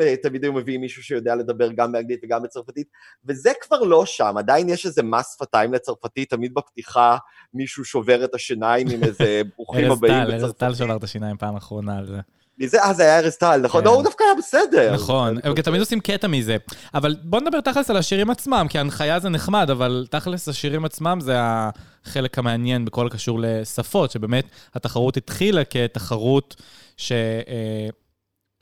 אה, 0.00 0.16
תמיד 0.16 0.44
היו 0.44 0.52
מביאים 0.52 0.80
מישהו 0.80 1.02
שיודע 1.02 1.34
לדבר 1.34 1.72
גם 1.72 1.92
באנגלית 1.92 2.20
וגם 2.24 2.42
בצרפתית, 2.42 2.86
וזה 3.24 3.50
כבר 3.60 3.80
לא 3.80 4.06
שם, 4.06 4.34
עדיין 4.38 4.68
יש 4.68 4.86
איזה 4.86 5.02
מס 5.02 5.34
שפתיים 5.34 5.74
לצרפתית, 5.74 6.30
תמיד 6.30 6.54
בפתיחה 6.54 7.16
מישהו 7.54 7.84
שובר 7.84 8.24
את 8.24 8.34
השיניים 8.34 8.88
עם 8.90 9.04
איזה 9.04 9.42
ברוכים 9.56 9.84
ארז 9.84 9.98
הבאים 9.98 10.12
טל, 10.12 10.32
ארז 10.32 10.42
טל 10.42 10.46
בצרפתית. 10.48 10.76
שבר 10.76 10.96
את 10.96 11.04
השיניים 11.04 11.36
פעם 11.36 11.56
אחרונה 11.56 11.98
על 11.98 12.06
זה. 12.06 12.18
מי 12.58 12.68
זה? 12.68 12.82
אה, 12.82 12.92
זה 12.92 13.02
היה 13.02 13.18
ארז 13.18 13.36
טל, 13.36 13.60
נכון? 13.64 13.80
כן. 13.80 13.86
לא, 13.86 13.94
הוא 13.94 14.02
דווקא 14.02 14.24
היה 14.24 14.34
בסדר. 14.38 14.94
נכון, 14.94 15.38
הם 15.42 15.54
תמיד 15.54 15.80
עושים 15.80 16.00
קטע 16.00 16.28
מזה. 16.28 16.56
אבל 16.94 17.16
בוא 17.22 17.40
נדבר 17.40 17.60
תכלס 17.60 17.90
על 17.90 17.96
השירים 17.96 18.30
עצמם, 18.30 18.66
כי 18.70 18.78
ההנחיה 18.78 19.20
זה 19.20 19.28
נחמד, 19.28 19.70
אבל 19.70 20.06
תכלס 20.10 20.48
השירים 20.48 20.84
עצמם 20.84 21.18
זה 21.20 21.34
החלק 21.38 22.38
המעניין 22.38 22.84
בכל 22.84 23.06
הקשור 23.06 23.38
לשפות, 23.42 24.10
שבאמת 24.10 24.44
התחרות 24.74 25.16
התחילה 25.16 25.64
כתחרות 25.64 26.56
ש... 26.96 27.12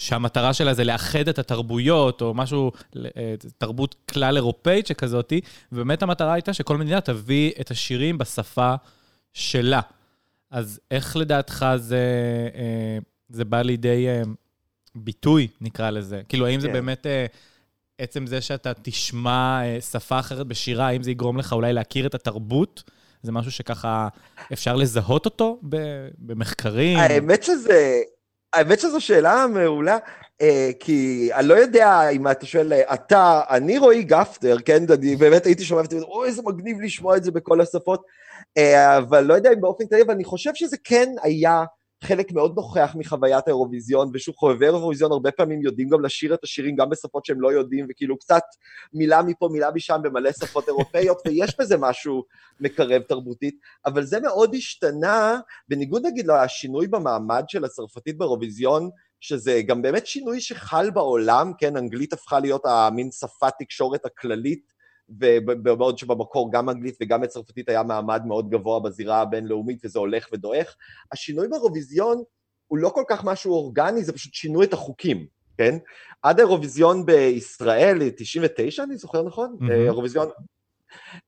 שהמטרה 0.01 0.55
שלה 0.55 0.75
זה 0.75 0.85
לאחד 0.85 1.29
את 1.29 1.39
התרבויות, 1.39 2.23
או 2.23 2.35
משהו, 2.35 2.73
אה, 3.17 3.35
תרבות 3.59 3.95
כלל 4.13 4.37
אירופאית 4.37 4.87
שכזאתי, 4.87 5.41
ובאמת 5.73 6.03
המטרה 6.03 6.33
הייתה 6.33 6.53
שכל 6.53 6.77
מדינה 6.77 7.01
תביא 7.01 7.53
את 7.61 7.71
השירים 7.71 8.19
בשפה 8.19 8.75
שלה. 9.33 9.81
אז 10.51 10.81
איך 10.91 11.17
לדעתך 11.17 11.67
זה, 11.77 12.05
אה, 12.55 12.99
זה 13.29 13.45
בא 13.45 13.63
לידי 13.63 14.09
אה, 14.09 14.23
ביטוי, 14.95 15.49
נקרא 15.61 15.91
לזה? 15.91 16.21
כאילו, 16.29 16.47
האם 16.47 16.61
זה 16.61 16.67
כן. 16.67 16.73
באמת 16.73 17.07
אה, 17.07 17.27
עצם 17.99 18.27
זה 18.27 18.41
שאתה 18.41 18.73
תשמע 18.83 19.63
שפה 19.91 20.19
אחרת 20.19 20.47
בשירה, 20.47 20.87
האם 20.87 21.03
זה 21.03 21.11
יגרום 21.11 21.39
לך 21.39 21.53
אולי 21.53 21.73
להכיר 21.73 22.07
את 22.07 22.15
התרבות? 22.15 22.83
זה 23.23 23.33
משהו 23.33 23.53
שככה 23.53 24.09
אפשר 24.53 24.77
לזהות 24.77 25.25
אותו 25.25 25.61
במחקרים? 26.19 26.99
האמת 26.99 27.43
שזה, 27.43 28.01
האמת 28.53 28.81
שזו 28.81 29.01
שאלה 29.01 29.47
מעולה, 29.47 29.99
אה, 30.41 30.71
כי 30.81 31.29
אני 31.35 31.49
לא 31.49 31.55
יודע 31.55 32.09
אם 32.09 32.29
אתה 32.29 32.47
שואל, 32.47 32.73
אה, 32.73 32.95
אתה, 32.95 33.41
אני 33.51 33.79
רועי 33.79 34.03
גפטר, 34.03 34.57
כן, 34.65 34.85
אני 34.93 35.17
באמת 35.17 35.47
הייתי 35.47 35.65
שומע 35.65 35.81
ואתה 35.81 35.95
אומר, 35.95 36.07
אוי, 36.07 36.29
איזה 36.29 36.43
מגניב 36.43 36.81
לשמוע 36.81 37.17
את 37.17 37.25
זה 37.25 37.31
בכל 37.31 37.61
השפות, 37.61 38.03
אה, 38.59 38.99
אבל 38.99 39.25
לא 39.25 39.35
יודע 39.35 39.53
אם 39.53 39.61
באופן 39.61 39.87
כללי, 39.87 40.03
אבל 40.03 40.15
אני 40.15 40.25
חושב 40.25 40.51
שזה 40.55 40.77
כן 40.85 41.09
היה 41.23 41.65
חלק 42.05 42.33
מאוד 42.33 42.53
נוכח 42.57 42.95
מחוויית 42.99 43.49
האירוויזיון, 43.49 44.11
ושוב, 44.15 44.35
חובבי 44.35 44.67
האירוויזיון 44.67 45.13
הרבה 45.13 45.31
פעמים 45.31 45.63
יודעים 45.63 45.89
גם 45.89 46.01
לשיר 46.05 46.35
את 46.35 46.45
השירים 46.45 46.77
גם 46.77 46.91
בשפות 46.91 47.25
שהם 47.25 47.41
לא 47.41 47.53
יודעים, 47.53 47.87
וכאילו 47.91 48.19
קצת 48.19 48.43
מילה 48.93 49.23
מפה, 49.23 49.49
מילה 49.53 49.71
משם 49.75 50.01
במלא 50.03 50.33
שפות 50.33 50.69
אירופאיות, 50.69 51.19
ויש 51.27 51.57
בזה 51.59 51.77
משהו 51.79 52.25
מקרב 52.61 53.03
תרבותית, 53.03 53.55
אבל 53.87 54.05
זה 54.05 54.21
מאוד 54.21 54.55
השתנה, 54.55 55.41
בניגוד 55.69 56.07
נגיד 56.07 56.27
לשינוי 56.27 56.87
במעמד 56.87 57.45
של 57.49 57.65
הצרפתית 57.65 58.19
באירוויזיון, 58.19 58.91
שזה 59.21 59.61
גם 59.67 59.83
באמת 59.83 60.07
שינוי 60.07 60.41
שחל 60.41 60.91
בעולם, 60.91 61.53
כן, 61.59 61.77
אנגלית 61.77 62.13
הפכה 62.13 62.41
להיות 62.41 62.63
המין 62.67 63.11
שפת 63.11 63.53
תקשורת 63.59 64.07
הכללית, 64.07 64.71
ובעוד 65.19 65.99
שבמקור 65.99 66.53
גם 66.53 66.71
אנגלית 66.71 66.97
וגם 67.03 67.27
צרפתית 67.27 67.69
היה 67.69 67.83
מעמד 67.83 68.23
מאוד 68.27 68.51
גבוה 68.51 68.81
בזירה 68.81 69.21
הבינלאומית 69.21 69.85
וזה 69.85 69.99
הולך 69.99 70.29
ודועך, 70.33 70.77
השינוי 71.13 71.49
באירוויזיון 71.49 72.23
הוא 72.67 72.79
לא 72.79 72.89
כל 72.89 73.05
כך 73.09 73.25
משהו 73.25 73.53
אורגני, 73.53 74.05
זה 74.05 74.13
פשוט 74.13 74.35
שינו 74.35 74.63
את 74.63 74.73
החוקים, 74.73 75.27
כן? 75.59 75.79
עד 76.23 76.41
האירוויזיון 76.41 77.07
בישראל, 77.07 78.11
99 78.17 78.83
אני 78.83 78.97
זוכר 78.97 79.23
נכון? 79.23 79.57
מהמם. 79.61 79.73
אירוויזיון, 79.73 80.29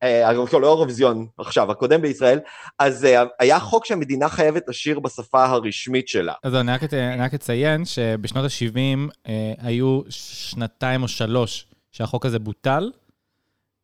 אה, 0.03 0.33
לא 0.33 0.73
אירוויזיון 0.75 1.27
עכשיו, 1.39 1.71
הקודם 1.71 2.03
בישראל, 2.03 2.41
אז 2.79 3.05
אה, 3.05 3.23
היה 3.39 3.61
חוק 3.61 3.85
שהמדינה 3.85 4.29
חייבת 4.29 4.69
לשיר 4.69 5.01
בשפה 5.01 5.45
הרשמית 5.45 6.09
שלה. 6.09 6.35
אז 6.43 6.55
אני 6.55 6.73
רק, 6.73 6.95
אני 6.95 7.23
רק 7.23 7.35
אציין 7.35 7.85
שבשנות 7.85 8.45
ה-70 8.45 9.11
אה, 9.29 9.53
היו 9.59 10.01
שנתיים 10.09 11.03
או 11.03 11.09
שלוש 11.09 11.67
שהחוק 11.93 12.27
הזה 12.27 12.39
בוטל, 12.39 12.91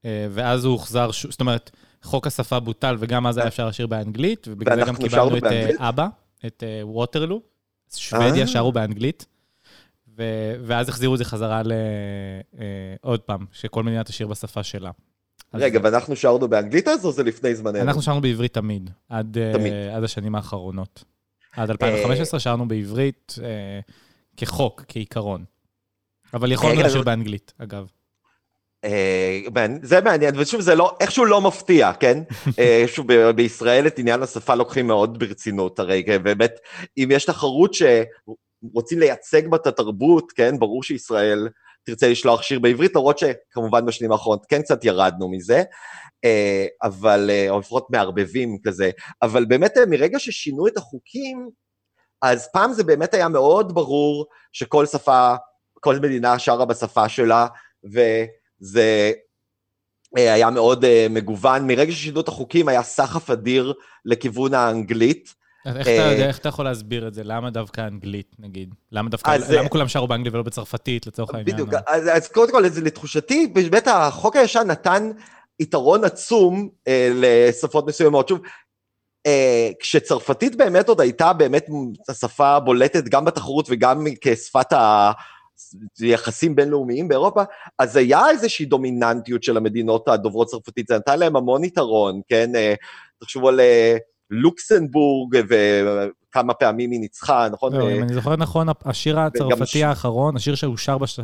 ואז 0.05 0.65
הוא 0.65 0.73
הוחזר, 0.73 1.11
ש... 1.11 1.27
זאת 1.27 1.41
אומרת, 1.41 1.71
חוק 2.03 2.27
השפה 2.27 2.61
בוטל, 2.61 2.97
וגם 2.99 3.27
אז 3.27 3.39
היה 3.39 3.47
אפשר 3.47 3.69
לשיר 3.69 3.87
באנגלית, 3.87 4.49
ובגלל 4.51 4.77
זה 4.77 4.87
גם 4.87 4.97
קיבלנו 4.97 5.37
את 5.37 5.45
אה, 5.45 5.51
באנגלית? 5.51 5.81
אבא, 5.81 6.09
את 6.47 6.63
אה, 6.67 6.87
ווטרלו. 6.87 7.43
אז 7.91 7.97
שוודיה 7.97 8.43
אה. 8.43 8.47
שרו 8.47 8.73
באנגלית, 8.73 9.27
ו... 10.19 10.23
ואז 10.67 10.89
החזירו 10.89 11.15
את 11.15 11.19
זה 11.19 11.25
חזרה 11.25 11.63
ל... 11.63 11.73
אה, 12.59 12.65
עוד 13.01 13.21
פעם, 13.21 13.47
שכל 13.53 13.83
מדינה 13.83 14.05
תשיר 14.05 14.27
בשפה 14.27 14.63
שלה. 14.63 14.91
אז 15.53 15.63
רגע, 15.63 15.81
ואנחנו 15.83 16.17
שרנו 16.17 16.49
באנגלית 16.49 16.89
אז 16.89 17.05
או 17.05 17.13
זה 17.13 17.23
לפני 17.23 17.55
זמננו? 17.55 17.79
אנחנו 17.79 18.03
שרנו 18.03 18.21
בעברית 18.21 18.55
תמיד, 18.55 18.91
עד, 19.09 19.39
אה, 19.39 19.53
תמיד. 19.53 19.73
עד 19.73 20.05
השנים 20.05 20.35
האחרונות. 20.35 21.05
עד 21.53 21.71
2015 21.71 22.41
שרנו 22.41 22.69
בעברית 22.69 23.35
אה, 23.43 23.81
כחוק, 24.37 24.85
כעיקרון. 24.89 25.45
אבל 26.35 26.53
יכולנו 26.53 26.81
לשיר 26.83 27.03
באנגלית, 27.03 27.53
אגב. 27.59 27.87
אה, 28.85 29.67
זה 29.83 30.01
מעניין, 30.01 30.35
ושוב, 30.39 30.61
זה 30.61 30.75
לא, 30.75 30.97
איכשהו 31.01 31.25
לא 31.25 31.41
מפתיע, 31.41 31.93
כן? 31.93 32.19
אה, 32.59 32.85
שוב, 32.87 33.07
בישראל 33.33 33.87
את 33.87 33.99
עניין 33.99 34.23
השפה 34.23 34.55
לוקחים 34.55 34.87
מאוד 34.87 35.19
ברצינות, 35.19 35.79
הרי 35.79 36.03
כן, 36.07 36.23
באמת, 36.23 36.53
אם 36.99 37.09
יש 37.13 37.25
תחרות 37.25 37.75
שרוצים 37.75 38.99
לייצג 38.99 39.49
בה 39.49 39.57
את 39.57 39.67
התרבות, 39.67 40.33
כן? 40.33 40.59
ברור 40.59 40.83
שישראל 40.83 41.49
תרצה 41.85 42.09
לשלוח 42.09 42.43
שיר 42.43 42.59
בעברית, 42.59 42.97
למרות 42.97 43.19
שכמובן 43.19 43.87
בשנים 43.87 44.13
האחרונות 44.13 44.47
כן 44.47 44.63
קצת 44.63 44.85
ירדנו 44.85 45.31
מזה, 45.31 45.63
אה, 46.25 46.67
אבל, 46.83 47.31
או 47.49 47.61
לפחות 47.61 47.87
מערבבים 47.91 48.59
כזה, 48.65 48.91
אבל 49.23 49.45
באמת 49.45 49.75
מרגע 49.91 50.19
ששינו 50.19 50.67
את 50.67 50.77
החוקים, 50.77 51.51
אז 52.23 52.49
פעם 52.53 52.73
זה 52.73 52.85
באמת 52.85 53.15
היה 53.15 53.29
מאוד 53.29 53.75
ברור 53.75 54.27
שכל 54.53 54.87
שפה, 54.87 55.35
כל 55.81 55.99
מדינה 55.99 56.39
שרה 56.39 56.65
בשפה 56.65 57.09
שלה, 57.09 57.47
וזה 57.85 58.27
אה, 58.77 60.35
היה 60.35 60.51
מאוד 60.51 60.85
אה, 60.85 61.07
מגוון. 61.11 61.67
מרגע 61.67 61.93
ששינו 61.93 62.21
את 62.21 62.29
החוקים 62.29 62.69
היה 62.69 62.83
סחף 62.83 63.31
אדיר 63.31 63.73
לכיוון 64.05 64.55
האנגלית. 64.55 65.35
אז 65.67 65.77
איך 65.77 65.89
אתה 65.89 65.91
אה, 65.91 66.13
יודע, 66.13 66.27
איך 66.29 66.39
אתה 66.39 66.49
יכול 66.49 66.65
להסביר 66.65 67.09
את 67.09 67.15
זה? 67.15 67.25
למה 67.25 67.51
דווקא 67.51 67.81
אנגלית, 67.81 68.37
נגיד? 68.39 68.75
למה 68.93 69.11
דווקא, 69.11 69.31
אז, 69.31 69.51
למה 69.51 69.69
כולם 69.69 69.89
שרו 69.89 70.07
באנגלית 70.07 70.35
ולא 70.35 70.43
בצרפתית, 70.43 71.07
לצורך 71.07 71.35
העניין? 71.35 71.57
בדיוק, 71.57 71.71
אז, 71.87 72.09
אז 72.13 72.29
קודם 72.29 72.53
כל, 72.53 72.69
זה 72.69 72.81
לתחושתי, 72.81 73.47
באמת 73.47 73.89
החוק 73.89 74.37
הישן 74.37 74.67
נתן 74.67 75.11
יתרון 75.61 76.05
עצום 76.05 76.69
אה, 76.89 77.11
לשפות 77.15 77.87
מסוימות. 77.87 78.29
שוב, 78.29 78.41
אה, 79.27 79.71
כשצרפתית 79.81 80.57
באמת 80.57 80.89
עוד 80.89 81.01
הייתה 81.01 81.33
באמת 81.33 81.67
השפה 82.09 82.49
הבולטת 82.49 83.05
גם 83.05 83.25
בתחרות 83.25 83.67
וגם 83.71 84.07
כשפת 84.21 84.73
היחסים 86.01 86.57
בינלאומיים 86.57 87.09
באירופה, 87.09 87.43
אז 87.79 87.97
היה 87.97 88.31
איזושהי 88.31 88.67
דומיננטיות 88.67 89.43
של 89.43 89.57
המדינות 89.57 90.09
הדוברות 90.09 90.49
צרפתית, 90.49 90.87
זה 90.89 90.97
נתן 90.97 91.19
להם 91.19 91.37
המון 91.37 91.65
יתרון, 91.65 92.21
כן? 92.29 92.57
אה, 92.57 92.75
תחשבו 93.21 93.49
על 93.49 93.61
אה, 93.61 93.97
לוקסנבורג 94.31 95.37
וכמה 95.49 96.55
פעמים 96.55 96.91
היא 96.91 97.01
ניצחה, 97.01 97.49
נכון? 97.53 97.73
לא, 97.73 97.89
אה, 97.89 97.97
אם 97.97 98.03
אני 98.03 98.15
זוכר 98.15 98.37
נכון, 98.37 98.67
השיר 98.85 99.21
הצרפתי 99.21 99.85
האחרון, 99.85 100.37
השיר 100.37 100.55
שהושר 100.55 100.99
בש... 100.99 101.21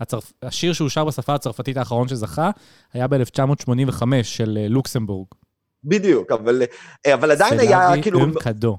הצרפ... 0.00 0.32
השיר 0.42 0.72
שהושר 0.72 1.04
בשפה 1.04 1.34
הצרפתית 1.34 1.76
האחרון 1.76 2.08
שזכה, 2.08 2.50
היה 2.92 3.08
ב-1985 3.08 4.02
של 4.22 4.58
לוקסמבורג. 4.68 5.26
בדיוק, 5.84 6.32
אבל, 6.32 6.62
אבל 7.14 7.30
עדיין 7.30 7.60
היה 7.60 7.80
סלאבי 7.86 8.02
כאילו... 8.02 8.20
אום 8.20 8.32
קדו. 8.40 8.78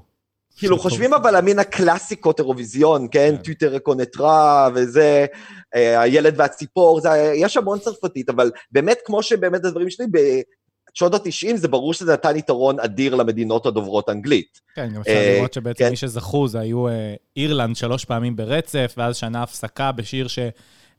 כאילו 0.56 0.78
חושבים. 0.78 1.14
אבל 1.14 1.36
על 1.36 1.44
מין 1.44 1.58
הקלאסיקות 1.58 2.38
אירוויזיון, 2.38 3.08
כן? 3.10 3.34
כן. 3.36 3.42
טוויטר 3.42 3.78
קונטרה 3.78 4.68
וזה, 4.74 5.26
אה, 5.74 6.00
הילד 6.00 6.34
והציפור, 6.36 7.00
זה, 7.00 7.32
יש 7.36 7.56
המון 7.56 7.78
צרפתית, 7.78 8.30
אבל 8.30 8.50
באמת, 8.70 8.98
כמו 9.04 9.22
שבאמת 9.22 9.64
הדברים 9.64 9.90
שלי, 9.90 10.06
בשנות 10.06 11.14
ה-90 11.14 11.56
זה 11.56 11.68
ברור 11.68 11.94
שזה 11.94 12.12
נתן 12.12 12.36
יתרון 12.36 12.80
אדיר 12.80 13.14
למדינות 13.14 13.66
הדוברות 13.66 14.08
אנגלית. 14.08 14.60
כן, 14.74 14.88
גם 14.94 15.00
אפשר 15.00 15.12
אה, 15.12 15.34
לראות 15.36 15.52
שבעצם 15.52 15.84
כן. 15.84 15.90
מי 15.90 15.96
שזכו 15.96 16.48
זה 16.48 16.60
היו 16.60 16.88
אה, 16.88 17.14
אירלנד 17.36 17.76
שלוש 17.76 18.04
פעמים 18.04 18.36
ברצף, 18.36 18.94
ואז 18.96 19.16
שנה 19.16 19.42
הפסקה 19.42 19.92
בשיר 19.92 20.28
ש... 20.28 20.38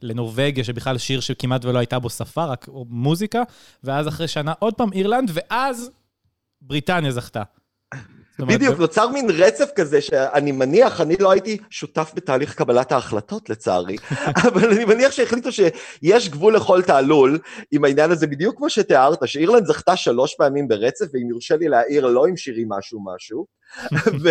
לנורבגיה, 0.02 0.64
שבכלל 0.64 0.98
שיר 0.98 1.20
שכמעט 1.20 1.66
ולא 1.66 1.80
הייתה 1.80 2.00
בו 2.00 2.10
שפה, 2.10 2.46
רק 2.46 2.68
מוזיקה, 2.90 3.44
ואז 3.84 4.08
אחרי 4.08 4.28
שנה 4.28 4.54
עוד 4.60 4.74
פעם 4.74 4.94
אירלנד, 4.94 5.32
ואז 5.34 5.92
בריטניה 6.62 7.12
זכתה. 7.12 7.44
בדיוק, 8.40 8.80
נוצר 8.80 9.08
מין 9.08 9.30
רצף 9.30 9.70
כזה 9.76 10.02
שאני 10.02 10.52
מניח, 10.52 11.02
אני 11.02 11.16
לא 11.20 11.32
הייתי 11.32 11.58
שותף 11.70 12.12
בתהליך 12.16 12.56
קבלת 12.56 12.92
ההחלטות 12.92 13.50
לצערי, 13.50 13.96
אבל 14.48 14.72
אני 14.72 14.86
מניח 14.86 15.12
שהחליטו 15.12 15.50
שיש 15.52 16.30
גבול 16.30 16.56
לכל 16.56 16.82
תעלול 16.82 17.40
עם 17.72 17.86
העניין 17.86 18.12
הזה, 18.12 18.28
בדיוק 18.28 18.58
כמו 18.58 18.70
שתיארת, 18.70 19.20
שאירלנד 19.26 19.66
זכתה 19.66 19.96
שלוש 19.96 20.36
פעמים 20.38 20.68
ברצף, 20.68 21.06
ואם 21.14 21.30
יורשה 21.30 21.56
לי 21.56 21.68
להעיר, 21.68 22.08
לא 22.08 22.26
עם 22.26 22.38
שירים 22.38 22.70
משהו 22.70 23.00
משהו. 23.16 23.46
ו... 24.24 24.30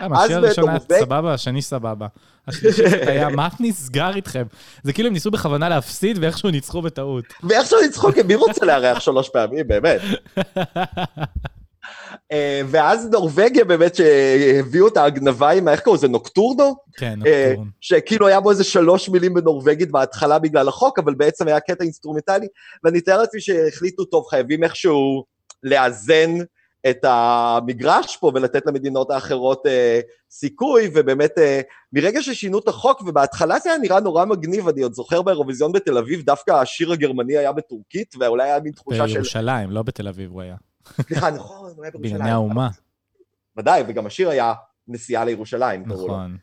למה, 0.00 0.16
אז 0.16 0.24
השיר 0.24 0.38
הראשון 0.38 0.68
היה 0.68 0.78
סבבה, 1.00 1.34
השני 1.34 1.62
סבבה. 1.62 2.06
השלישית 2.48 2.84
היה, 3.06 3.28
מה 3.28 3.48
נסגר 3.60 4.16
איתכם? 4.16 4.44
זה 4.82 4.92
כאילו 4.92 5.06
הם 5.06 5.12
ניסו 5.12 5.30
בכוונה 5.30 5.68
להפסיד, 5.68 6.18
ואיכשהו 6.20 6.50
ניצחו 6.50 6.82
בטעות. 6.82 7.24
ואיכשהו 7.42 7.80
ניצחו, 7.80 8.12
כי 8.12 8.22
מי 8.22 8.34
רוצה 8.34 8.66
לארח 8.66 9.00
שלוש 9.00 9.28
פעמים, 9.28 9.68
באמת. 9.68 10.00
אה, 12.32 12.60
ואז 12.66 13.08
נורבגיה 13.12 13.64
באמת 13.64 13.94
שהביאו 13.94 14.88
את 14.88 14.96
ההגנבה 14.96 15.50
עם, 15.50 15.68
איך 15.68 15.80
קראו 15.80 15.94
לזה, 15.94 16.08
נוקטורנו? 16.08 16.74
כן, 16.96 17.18
אה, 17.26 17.46
נוקטורן. 17.48 17.68
שכאילו 17.80 18.26
היה 18.26 18.40
בו 18.40 18.50
איזה 18.50 18.64
שלוש 18.64 19.08
מילים 19.08 19.34
בנורבגית 19.34 19.90
בהתחלה 19.90 20.38
בגלל 20.38 20.68
החוק, 20.68 20.98
אבל 20.98 21.14
בעצם 21.14 21.48
היה 21.48 21.60
קטע 21.60 21.84
אינסטרומנטלי, 21.84 22.46
ואני 22.84 22.98
אתאר 22.98 23.18
לעצמי 23.18 23.40
שהחליטו, 23.40 24.04
טוב, 24.04 24.26
חייבים 24.30 24.64
איכשהו 24.64 25.24
לאזן 25.62 26.30
את 26.90 27.04
המגרש 27.04 28.16
פה 28.16 28.30
ולתת 28.34 28.66
למדינות 28.66 29.10
האחרות 29.10 29.66
אה, 29.66 30.00
סיכוי, 30.30 30.90
ובאמת 30.94 31.38
אה, 31.38 31.60
מרגע 31.92 32.22
ששינו 32.22 32.58
את 32.58 32.68
החוק, 32.68 33.02
ובהתחלה 33.06 33.58
זה 33.58 33.70
היה 33.70 33.78
נראה 33.78 34.00
נורא 34.00 34.24
מגניב, 34.24 34.68
אני 34.68 34.82
עוד 34.82 34.92
זוכר 34.92 35.22
באירוויזיון 35.22 35.72
בתל 35.72 35.98
אביב, 35.98 36.22
דווקא 36.22 36.50
השיר 36.50 36.92
הגרמני 36.92 37.36
היה 37.36 37.52
בטורקית, 37.52 38.14
ואולי 38.20 38.44
היה 38.44 38.60
מין 38.60 38.72
תחושה 38.72 39.08
של... 39.08 39.14
בירושלים, 39.14 39.70
לא 39.70 39.82
בתל 39.82 40.08
אביב 40.08 40.30
הוא 40.30 40.42
היה. 40.42 40.56
סליחה, 41.02 41.30
נכון, 41.30 41.72
הוא 41.76 41.84
היה 41.84 41.90
בירושלים. 41.90 42.14
בנייני 42.14 42.30
האומה. 42.30 42.68
ודאי, 43.56 43.82
וגם 43.88 44.06
השיר 44.06 44.28
היה 44.30 44.54
נסיעה 44.88 45.24
לירושלים, 45.24 45.84
קראו 45.84 46.08
לו. 46.08 46.14
נכון. 46.14 46.36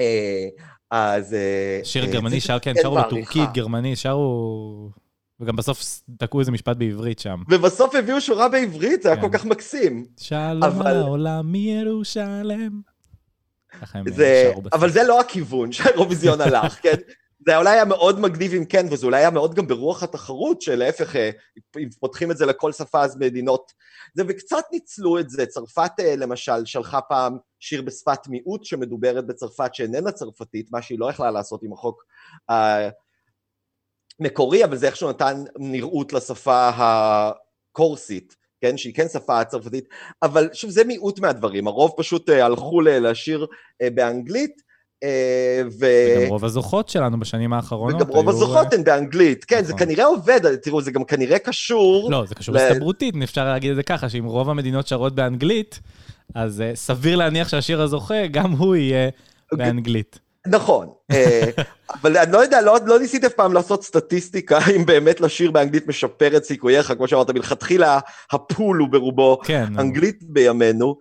אה, 0.00 0.48
אז... 0.90 1.34
אה, 1.34 1.80
שיר 1.84 2.06
אה, 2.06 2.12
גרמני, 2.12 2.40
שר, 2.40 2.58
כן, 2.58 2.74
כן 2.74 2.82
שרו. 2.82 2.96
בטורקית, 2.96 3.52
גרמני, 3.52 3.96
שרו... 3.96 4.90
וגם 5.40 5.56
בסוף 5.56 5.82
תקעו 6.18 6.40
איזה 6.40 6.50
משפט 6.52 6.76
בעברית 6.76 7.18
שם. 7.18 7.42
ובסוף 7.50 7.94
הביאו 7.94 8.20
שורה 8.20 8.48
בעברית, 8.48 9.02
זה 9.02 9.08
היה 9.08 9.16
כן. 9.16 9.22
כל 9.22 9.38
כך 9.38 9.44
מקסים. 9.44 10.06
שלום 10.16 10.62
אבל- 10.62 10.96
העולם 10.96 11.52
מירושלם. 11.52 12.80
זה. 14.06 14.52
אבל 14.72 14.90
זה 14.90 15.02
לא 15.02 15.20
הכיוון 15.20 15.72
שהאירוויזיון 15.72 16.40
הלך, 16.40 16.78
כן? 16.82 16.94
זה 17.48 17.56
אולי 17.56 17.70
היה 17.70 17.84
מאוד 17.84 18.20
מגניב 18.20 18.54
אם 18.54 18.64
כן, 18.64 18.86
וזה 18.90 19.06
אולי 19.06 19.18
היה 19.18 19.30
מאוד 19.30 19.54
גם 19.54 19.66
ברוח 19.66 20.02
התחרות, 20.02 20.62
שלהפך, 20.62 21.16
אה, 21.16 21.30
אם 21.78 21.88
פותחים 22.00 22.30
את 22.30 22.36
זה 22.36 22.46
לכל 22.46 22.72
שפה, 22.72 23.04
אז 23.04 23.16
מדינות... 23.16 23.72
זה, 24.14 24.22
וקצת 24.28 24.64
ניצלו 24.72 25.18
את 25.18 25.30
זה. 25.30 25.46
צרפת, 25.46 25.90
אה, 26.00 26.16
למשל, 26.16 26.64
שלחה 26.64 27.00
פעם 27.00 27.38
שיר 27.60 27.82
בשפת 27.82 28.28
מיעוט 28.28 28.64
שמדוברת 28.64 29.26
בצרפת, 29.26 29.74
שאיננה 29.74 30.12
צרפתית, 30.12 30.68
מה 30.72 30.82
שהיא 30.82 30.98
לא 30.98 31.10
יכלה 31.10 31.30
לעשות 31.30 31.62
עם 31.62 31.72
החוק 31.72 32.04
המקורי, 34.20 34.64
אבל 34.64 34.76
זה 34.76 34.86
איכשהו 34.86 35.10
נתן 35.10 35.44
נראות 35.58 36.12
לשפה 36.12 36.70
הקורסית. 36.76 38.36
כן, 38.60 38.76
שהיא 38.76 38.94
כן 38.94 39.08
שפה 39.08 39.44
צרפתית, 39.44 39.88
אבל 40.22 40.48
שוב, 40.52 40.70
זה 40.70 40.84
מיעוט 40.84 41.18
מהדברים, 41.20 41.66
הרוב 41.66 41.92
פשוט 41.96 42.30
אה, 42.30 42.44
הלכו 42.44 42.80
לשיר 42.80 43.46
אה, 43.82 43.90
באנגלית, 43.90 44.50
אה, 44.50 44.67
ו... 45.80 45.86
וגם 46.16 46.28
רוב 46.28 46.44
הזוכות 46.44 46.88
שלנו 46.88 47.20
בשנים 47.20 47.52
האחרונות 47.52 48.02
וגם 48.02 48.10
רוב 48.10 48.28
היו, 48.28 48.36
הזוכות 48.36 48.72
הן 48.72 48.84
באנגלית, 48.84 49.44
כן, 49.44 49.64
זה 49.64 49.74
נכון. 49.74 49.86
כנראה 49.86 50.04
עובד, 50.04 50.56
תראו, 50.56 50.82
זה 50.82 50.90
גם 50.90 51.04
כנראה 51.04 51.38
קשור. 51.38 52.10
לא, 52.10 52.24
זה 52.28 52.34
קשור 52.34 52.54
ל- 52.54 52.58
הסתברותית, 52.58 53.14
אפשר 53.22 53.44
להגיד 53.44 53.70
את 53.70 53.76
זה 53.76 53.82
ככה, 53.82 54.08
שאם 54.08 54.24
רוב 54.24 54.50
המדינות 54.50 54.86
שרות 54.86 55.14
באנגלית, 55.14 55.80
אז 56.34 56.62
uh, 56.72 56.76
סביר 56.76 57.16
להניח 57.16 57.48
שהשיר 57.48 57.82
הזוכה, 57.82 58.26
גם 58.26 58.50
הוא 58.50 58.76
יהיה 58.76 59.08
אוקיי. 59.52 59.66
באנגלית. 59.66 60.18
נכון, 60.46 60.88
אה, 61.10 61.50
אבל 62.02 62.16
אני 62.16 62.32
לא 62.32 62.38
יודע, 62.38 62.62
לא, 62.62 62.78
לא 62.86 62.98
ניסית 62.98 63.24
אף 63.24 63.32
פעם 63.32 63.52
לעשות 63.52 63.84
סטטיסטיקה 63.84 64.58
אם 64.76 64.86
באמת 64.86 65.20
לשיר 65.20 65.50
באנגלית 65.50 65.88
משפר 65.88 66.36
את 66.36 66.44
סיכוייך, 66.44 66.92
כמו 66.92 67.08
שאמרת, 67.08 67.30
מלכתחילה 67.30 67.98
הפול 68.32 68.78
הוא 68.78 68.88
ברובו 68.88 69.38
כן. 69.44 69.72
אנגלית 69.78 70.18
בימינו. 70.22 70.96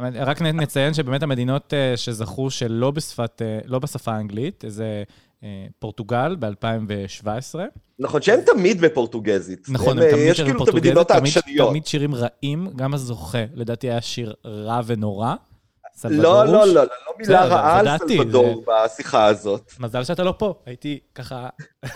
רק 0.00 0.42
נציין 0.42 0.94
שבאמת 0.94 1.22
המדינות 1.22 1.74
אה, 1.74 1.96
שזכו 1.96 2.50
שלא 2.50 2.90
בשפת, 2.90 3.42
אה, 3.44 3.58
לא 3.64 3.78
בשפה 3.78 4.12
האנגלית, 4.12 4.64
זה 4.68 5.02
אה, 5.42 5.66
פורטוגל 5.78 6.36
ב-2017. 6.38 7.58
נכון, 7.98 8.22
שהם 8.22 8.40
תמיד 8.46 8.80
בפורטוגזית. 8.80 9.66
נכון, 9.68 9.98
הם, 9.98 10.04
הם 10.04 10.10
תמיד 10.10 10.34
שירים 10.34 10.52
כאילו 10.52 10.54
בפורטוגזית, 10.54 11.08
תמיד-. 11.08 11.68
תמיד 11.68 11.86
שירים 11.86 12.14
רעים, 12.14 12.68
גם 12.76 12.94
הזוכה, 12.94 13.44
לדעתי 13.54 13.90
היה 13.90 14.00
שיר 14.00 14.34
רע 14.44 14.80
ונורא. 14.86 15.34
לא, 16.04 16.10
לא, 16.10 16.46
לא, 16.46 16.66
לא, 16.66 16.74
לא 16.74 16.86
מילה 17.18 17.44
רעה 17.44 17.78
על 17.78 17.98
סלבדור 17.98 18.64
בשיחה 18.66 19.26
הזאת. 19.26 19.72
מזל 19.80 20.04
שאתה 20.04 20.24
לא 20.24 20.34
פה, 20.38 20.54
הייתי 20.66 20.98
ככה, 21.14 21.48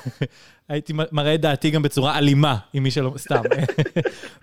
הייתי 0.69 0.93
מראה 1.13 1.35
את 1.35 1.41
דעתי 1.41 1.71
גם 1.71 1.83
בצורה 1.83 2.19
אלימה, 2.19 2.57
עם 2.73 2.83
מי 2.83 2.91
שלא, 2.91 3.13
סתם. 3.17 3.43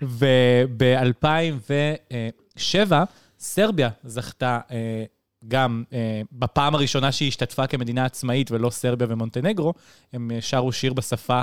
וב-2007, 0.18 2.92
סרביה 3.38 3.88
זכתה 4.04 4.60
אה, 4.70 5.04
גם 5.48 5.84
אה, 5.92 6.22
בפעם 6.32 6.74
הראשונה 6.74 7.12
שהיא 7.12 7.28
השתתפה 7.28 7.66
כמדינה 7.66 8.04
עצמאית, 8.04 8.50
ולא 8.50 8.70
סרביה 8.70 9.06
ומונטנגרו, 9.10 9.74
הם 10.12 10.30
אה, 10.34 10.40
שרו 10.40 10.72
שיר 10.72 10.92
בשפה 10.92 11.42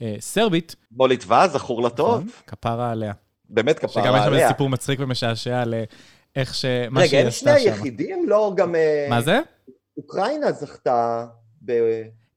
הסרבית. 0.00 0.76
מוליטווה, 0.90 1.48
זכור 1.48 1.82
לטוב, 1.82 2.14
נכון? 2.14 2.28
כפרה 2.46 2.90
עליה. 2.90 3.12
באמת 3.48 3.78
כפרה 3.78 4.02
שגם 4.02 4.14
יש 4.14 4.20
שם 4.20 4.26
עליה. 4.26 4.48
סיפור 4.48 4.68
מצחיק 4.68 5.00
ומשעשע 5.02 5.62
על 5.62 5.74
איך 6.36 6.54
ש... 6.54 6.64
מה 6.90 7.00
רגע, 7.00 7.18
הם 7.18 7.30
שני. 7.30 7.50
היחידים? 7.50 8.28
לא, 8.28 8.52
גם 8.56 8.74
מה 9.08 9.22
זה? 9.22 9.40
אוקראינה 9.96 10.52
זכתה 10.52 11.26
ב... 11.64 11.72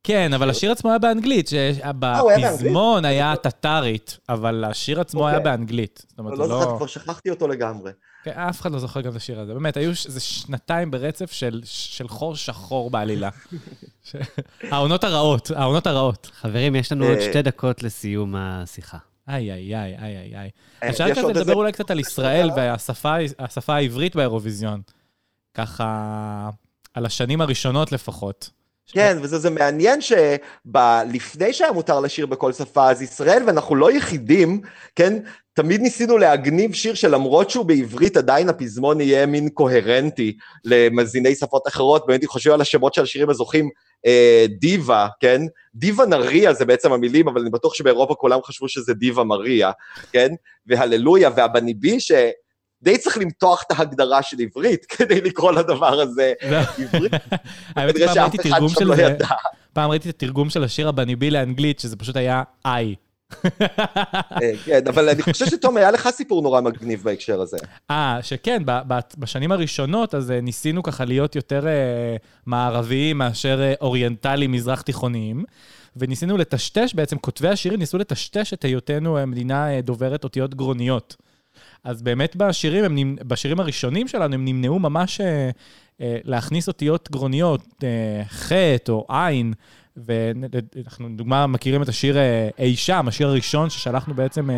כן, 0.04 0.34
אבל 0.34 0.50
השיר 0.50 0.72
עצמו 0.72 0.90
היה 0.90 1.00
באנגלית, 1.00 1.48
שבפזמון 1.48 3.06
היה 3.06 3.34
טטרית, 3.36 4.18
אבל 4.30 4.64
השיר 4.64 5.02
עצמו 5.02 5.28
היה 5.28 5.38
אוקיי. 5.38 5.52
באנגלית. 5.52 6.06
זאת 6.08 6.20
אומרת, 6.20 6.38
לא 6.38 6.50
לא... 6.50 6.74
כבר 6.78 6.88
שכחתי 6.88 7.30
אותו 7.30 7.48
לגמרי. 7.48 7.92
כן, 8.24 8.32
אף 8.32 8.62
אחד 8.62 8.72
לא 8.72 8.80
זוכר 8.80 9.02
גם 9.02 9.12
את 9.12 9.16
השיר 9.16 9.40
הזה. 9.40 9.54
באמת, 9.54 9.78
היו 9.78 9.90
איזה 10.06 10.20
שנתיים 10.20 10.92
ברצף 10.92 11.32
של- 11.32 11.62
של 11.66 12.08
חור 12.08 12.36
שחור 12.36 12.90
בעלילה. 12.92 13.30
ש- 14.04 14.16
העונות 14.72 15.04
הרעות, 15.04 15.52
העונות 15.52 15.88
הרעות. 15.88 16.30
חברים, 16.34 16.76
יש 16.76 16.92
לנו 16.92 17.06
עוד 17.06 17.18
אה, 17.18 17.22
שתי 17.30 17.42
דקות 17.42 17.84
לסיום 17.84 18.36
השיחה. 18.36 18.98
איי, 19.30 19.52
איי, 19.54 19.76
איי, 19.76 19.96
איי, 19.98 20.18
איי, 20.18 20.36
איי. 20.38 20.50
אה, 20.84 20.90
אפשר 20.90 21.12
כזה 21.12 21.22
עוד 21.22 21.30
לדבר 21.30 21.40
איזה- 21.42 21.54
אולי 21.54 21.72
קצת 21.72 21.92
על 21.92 22.00
ישראל 22.00 22.50
והשפה 22.56 23.16
השפה 23.40 23.76
העברית 23.76 24.16
באירוויזיון. 24.16 24.82
ככה, 25.54 26.50
על 26.94 27.06
השנים 27.06 27.42
הראשונות 27.42 27.92
לפחות. 27.92 28.50
כן, 28.92 29.18
וזה 29.22 29.38
זה 29.38 29.50
מעניין 29.50 30.00
שלפני 30.02 31.54
שהיה 31.54 31.72
מותר 31.72 32.00
לשיר 32.00 32.26
בכל 32.26 32.54
שפה, 32.54 32.90
אז 32.90 33.02
ישראל, 33.02 33.44
ואנחנו 33.48 33.76
לא 33.76 33.92
יחידים, 33.92 34.62
כן, 34.96 35.20
תמיד 35.54 35.82
ניסינו 35.82 36.18
להגניב 36.18 36.74
שיר 36.74 36.94
שלמרות 36.94 37.50
שהוא 37.50 37.66
בעברית, 37.66 38.18
עדיין 38.18 38.50
הפזמון 38.50 39.02
יהיה 39.02 39.26
מין 39.26 39.50
קוהרנטי 39.50 40.38
למזיני 40.66 41.36
שפות 41.36 41.68
אחרות, 41.68 42.08
באמת 42.08 42.24
אם 42.24 42.28
חושבים 42.28 42.54
על 42.54 42.62
השמות 42.62 42.94
של 42.94 43.04
השירים 43.04 43.30
הזוכים, 43.30 43.70
אה, 44.06 44.46
דיווה, 44.60 45.08
כן? 45.20 45.42
דיווה 45.76 46.06
נריה 46.06 46.54
זה 46.54 46.66
בעצם 46.66 46.92
המילים, 46.92 47.28
אבל 47.28 47.42
אני 47.42 47.50
בטוח 47.50 47.74
שבאירופה 47.74 48.16
כולם 48.16 48.40
חשבו 48.44 48.68
שזה 48.70 48.94
דיווה 48.94 49.24
מריה, 49.24 49.72
כן? 50.12 50.30
והללויה 50.68 51.30
והבניבי, 51.36 52.00
ש... 52.00 52.12
די 52.84 52.98
צריך 52.98 53.18
למתוח 53.18 53.64
את 53.68 53.72
ההגדרה 53.72 54.24
של 54.24 54.38
עברית 54.40 54.86
כדי 54.86 55.22
לקרוא 55.22 55.52
לדבר 55.52 56.02
הזה 56.02 56.34
עברית. 56.78 57.14
האמת, 57.76 57.96
כנראה 57.96 58.14
פעם 58.14 58.24
ראיתי 58.24 58.38
תרגום 58.38 58.70
של 58.70 58.86
לא 58.86 58.96
זה. 58.96 59.16
פעם 59.74 59.90
ראיתי 59.90 60.10
את 60.10 60.16
התרגום 60.16 60.50
של 60.50 60.64
השיר 60.64 60.90
הבניבי 60.90 61.32
לאנגלית, 61.32 61.80
שזה 61.80 61.96
פשוט 61.96 62.16
היה 62.16 62.44
איי. 62.66 62.96
אה, 63.46 64.52
כן, 64.66 64.88
אבל 64.88 65.10
אני 65.10 65.22
חושב 65.22 65.46
שתום, 65.46 65.78
היה 65.78 65.92
לך 65.92 66.10
סיפור 66.10 66.42
נורא 66.42 66.62
מגניב 66.62 67.04
בהקשר 67.04 67.42
הזה. 67.42 67.58
אה, 67.92 68.20
שכן, 68.22 68.64
בשנים 69.18 69.52
הראשונות, 69.52 70.16
אז 70.16 70.32
אה, 70.32 70.42
ניסינו 70.42 70.84
ככה 70.84 71.06
להיות 71.06 71.36
יותר 71.36 71.68
אה, 71.68 72.16
מערביים 72.46 73.18
מאשר 73.18 73.74
אוריינטליים 73.82 74.52
מזרח 74.52 74.82
תיכוניים, 74.82 75.44
וניסינו 75.96 76.38
לטשטש, 76.38 76.94
בעצם 76.94 77.18
כותבי 77.18 77.48
השירים 77.48 77.80
ניסו 77.80 77.98
לטשטש 77.98 78.54
את 78.54 78.66
היותנו 78.66 79.28
מדינה 79.28 79.82
דוברת 79.82 80.24
אותיות 80.24 80.56
גרוניות. 80.56 81.16
אז 81.84 82.02
באמת 82.02 82.36
בשירים, 82.36 82.86
הם, 82.86 83.16
בשירים 83.28 83.60
הראשונים 83.60 84.08
שלנו, 84.08 84.34
הם 84.34 84.46
נמנעו 84.46 84.80
ממש 84.80 85.22
אה, 85.22 85.50
אה, 86.02 86.18
להכניס 86.24 86.68
אותיות 86.68 87.12
גרוניות, 87.12 87.84
אה, 87.84 88.24
חטא 88.30 88.92
או 88.92 89.06
עין, 89.10 89.54
ואנחנו, 89.98 91.10
לדוגמה, 91.10 91.48
מכירים 91.48 91.84
את 91.84 91.90
השיר 91.90 92.18
אה, 92.18 92.50
אי 92.60 92.76
שם, 92.76 93.08
השיר 93.08 93.28
הראשון 93.28 93.70
ששלחנו 93.70 94.14
בעצם 94.14 94.50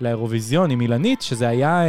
לאירוויזיון 0.00 0.70
עם 0.70 0.80
אילנית, 0.80 1.22
שזה 1.22 1.48
היה 1.48 1.82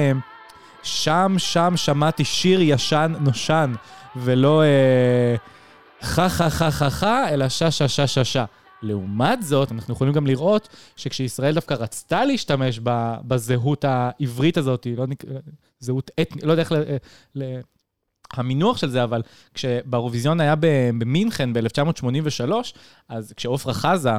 שם, 0.84 1.36
שם 1.38 1.74
שמעתי 1.76 2.26
שיר 2.26 2.62
ישן 2.62 3.14
נושן, 3.20 3.74
ולא 4.16 4.64
חה 6.02 6.30
חה 6.30 6.50
חה 6.50 6.72
חה 6.72 6.90
חה, 6.90 7.30
אלא 7.30 7.50
שה 7.50 7.72
שה 7.72 7.88
שה 7.88 8.08
שה 8.08 8.26
שה. 8.26 8.46
לעומת 8.82 9.44
זאת, 9.44 9.72
אנחנו 9.72 9.94
יכולים 9.94 10.14
גם 10.14 10.28
לראות 10.28 10.70
שכשישראל 10.96 11.54
דווקא 11.54 11.74
רצתה 11.74 12.26
להשתמש 12.26 12.80
בזהות 13.28 13.86
העברית 13.86 14.58
הזאת, 14.58 14.88
לא 14.98 15.08
נק... 15.08 15.24
זהות 15.80 16.12
אתנית, 16.22 16.44
לא 16.44 16.52
יודע 16.52 16.64
איך 16.64 16.72
ל... 16.72 16.76
ל... 17.36 17.60
המינוח 18.34 18.78
של 18.78 18.90
זה, 18.90 19.04
אבל 19.04 19.22
כשבאירוויזיון 19.54 20.40
היה 20.40 20.56
במינכן 20.60 21.54
ב-1983, 21.54 22.52
אז 23.10 23.34
כשעופרה 23.38 23.74
חזה 23.74 24.12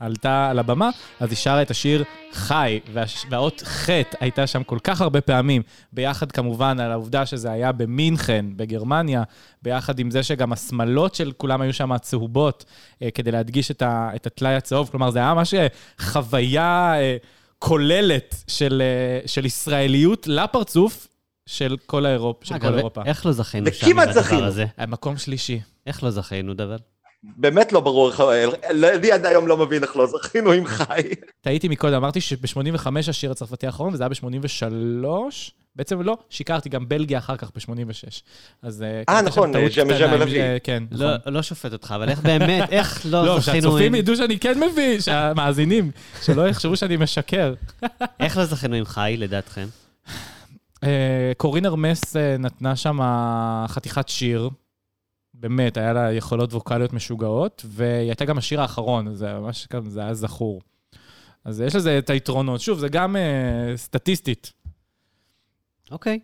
עלתה 0.00 0.50
על 0.50 0.58
הבמה, 0.58 0.90
אז 1.20 1.30
היא 1.30 1.36
שרה 1.36 1.62
את 1.62 1.70
השיר 1.70 2.04
חי, 2.32 2.80
והש... 2.92 3.26
והאות 3.30 3.62
חטא 3.64 4.16
הייתה 4.20 4.46
שם 4.46 4.62
כל 4.62 4.78
כך 4.84 5.00
הרבה 5.00 5.20
פעמים, 5.20 5.62
ביחד 5.92 6.32
כמובן 6.32 6.80
על 6.80 6.92
העובדה 6.92 7.26
שזה 7.26 7.50
היה 7.50 7.72
במינכן, 7.72 8.46
בגרמניה, 8.56 9.22
ביחד 9.62 9.98
עם 9.98 10.10
זה 10.10 10.22
שגם 10.22 10.52
השמלות 10.52 11.14
של 11.14 11.32
כולם 11.36 11.60
היו 11.60 11.72
שם 11.72 11.98
צהובות, 11.98 12.64
אה, 13.02 13.10
כדי 13.10 13.30
להדגיש 13.30 13.70
את, 13.70 13.82
ה... 13.82 14.10
את 14.14 14.26
הטלאי 14.26 14.54
הצהוב, 14.54 14.88
כלומר 14.90 15.10
זה 15.10 15.18
היה 15.18 15.34
ממש 15.34 15.54
אה, 15.54 15.66
חוויה 16.00 16.94
אה, 16.96 17.16
כוללת 17.58 18.44
של, 18.46 18.82
אה, 18.82 19.28
של 19.28 19.46
ישראליות 19.46 20.26
לפרצוף. 20.26 21.08
של 21.46 21.76
כל 21.86 22.06
האירופ, 22.06 22.44
של 22.44 22.58
כל 22.58 22.66
אגב, 22.66 22.76
אירופה. 22.76 23.02
איך 23.04 23.26
לא 23.26 23.32
זכינו 23.32 23.66
שם 23.72 23.86
עם 23.90 23.98
הדבר. 23.98 24.44
הזה? 24.44 24.66
אה, 24.78 24.86
מקום 24.86 25.16
שלישי. 25.16 25.60
איך 25.86 26.04
לא 26.04 26.10
זכינו, 26.10 26.54
דבר? 26.54 26.76
באמת 27.24 27.72
לא 27.72 27.80
ברור 27.80 28.10
איך... 28.10 28.22
אני 28.94 29.12
עד 29.12 29.26
היום 29.26 29.46
לא 29.46 29.56
מבין 29.56 29.82
איך 29.82 29.96
לא 29.96 30.06
זכינו 30.06 30.52
עם 30.52 30.66
חי. 30.66 31.02
טעיתי 31.40 31.68
מקודם, 31.68 31.94
אמרתי 31.94 32.20
שב-85 32.20 32.86
השיר 33.08 33.30
הצרפתי 33.30 33.66
האחרון, 33.66 33.94
וזה 33.94 34.02
היה 34.04 34.08
ב-83. 34.08 35.06
בעצם 35.76 36.02
לא, 36.02 36.16
שיקרתי, 36.30 36.68
גם 36.68 36.88
בלגיה 36.88 37.18
אחר 37.18 37.36
כך 37.36 37.50
ב-86. 37.56 38.20
אז... 38.62 38.80
הייתה 38.80 39.20
נכון, 39.24 39.52
שם 39.52 39.58
טעות 39.58 39.72
ז'ם- 39.72 39.84
קטנה 39.84 39.98
ז'ם 39.98 40.04
עם- 40.04 40.14
אלווי. 40.22 40.40
אה, 40.40 40.56
כן, 40.64 40.82
נכון. 40.90 41.06
לא, 41.06 41.32
לא 41.32 41.42
שופט 41.42 41.72
אותך, 41.72 41.92
אבל 41.96 42.08
איך 42.08 42.20
באמת, 42.20 42.68
איך 42.72 43.00
לא 43.10 43.26
לא, 43.26 43.40
זכינו 43.40 43.62
שהצופים 43.62 43.86
עם... 43.86 43.94
ידעו 43.94 44.16
שאני 44.16 44.38
כן 44.38 44.60
מבין, 44.72 45.00
שהמאזינים, 45.00 45.90
שלא 46.22 46.48
יחשבו 46.48 46.76
שאני 46.76 46.96
משקר. 46.96 47.54
איך 48.20 48.36
לא 48.36 48.44
זכינו 48.44 48.74
עם 48.76 48.84
חי, 48.84 49.14
לדעתכם? 49.18 49.66
אה, 50.84 50.88
קורין 51.36 51.66
ארמס 51.66 52.16
אה, 52.16 52.36
נתנה 52.38 52.76
שם 52.76 52.98
חתיכת 53.68 54.08
שיר, 54.08 54.50
באמת, 55.42 55.76
היה 55.76 55.92
לה 55.92 56.12
יכולות 56.12 56.52
ווקאליות 56.54 56.92
משוגעות, 56.92 57.64
והיא 57.68 58.08
הייתה 58.08 58.24
גם 58.24 58.38
השיר 58.38 58.60
האחרון, 58.60 59.14
זה 59.14 59.34
ממש 59.34 59.66
כזה, 59.66 59.90
זה 59.90 60.00
היה 60.00 60.14
זכור. 60.14 60.60
אז 61.44 61.60
יש 61.60 61.76
לזה 61.76 61.98
את 61.98 62.10
היתרונות. 62.10 62.60
שוב, 62.60 62.78
זה 62.78 62.88
גם 62.88 63.16
אה, 63.16 63.72
סטטיסטית. 63.76 64.52
אוקיי. 65.90 66.18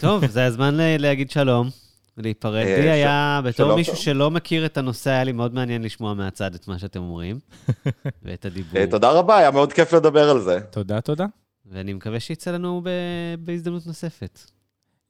טוב, 0.00 0.26
זה 0.26 0.44
הזמן 0.46 0.74
ל- 0.74 0.96
להגיד 1.02 1.30
שלום, 1.30 1.68
להיפרד. 2.16 2.54
אה, 2.66 2.80
לי 2.80 2.90
היה, 2.90 3.40
בתור 3.44 3.66
שלום, 3.66 3.78
מישהו. 3.78 3.96
שלא 3.96 4.30
מכיר 4.30 4.66
את 4.66 4.76
הנושא, 4.78 5.10
היה 5.10 5.24
לי 5.24 5.32
מאוד 5.32 5.54
מעניין 5.54 5.82
לשמוע 5.82 6.14
מהצד 6.14 6.54
את 6.54 6.68
מה 6.68 6.78
שאתם 6.78 7.00
אומרים, 7.00 7.38
ואת 8.22 8.44
הדיבור. 8.44 8.80
אה, 8.80 8.86
תודה 8.90 9.10
רבה, 9.12 9.38
היה 9.38 9.50
מאוד 9.50 9.72
כיף 9.72 9.92
לדבר 9.92 10.30
על 10.30 10.40
זה. 10.40 10.60
תודה, 10.70 11.00
תודה. 11.00 11.26
ואני 11.66 11.92
מקווה 11.92 12.20
שיצא 12.20 12.50
לנו 12.50 12.80
ב- 12.84 12.88
בהזדמנות 13.44 13.86
נוספת. 13.86 14.40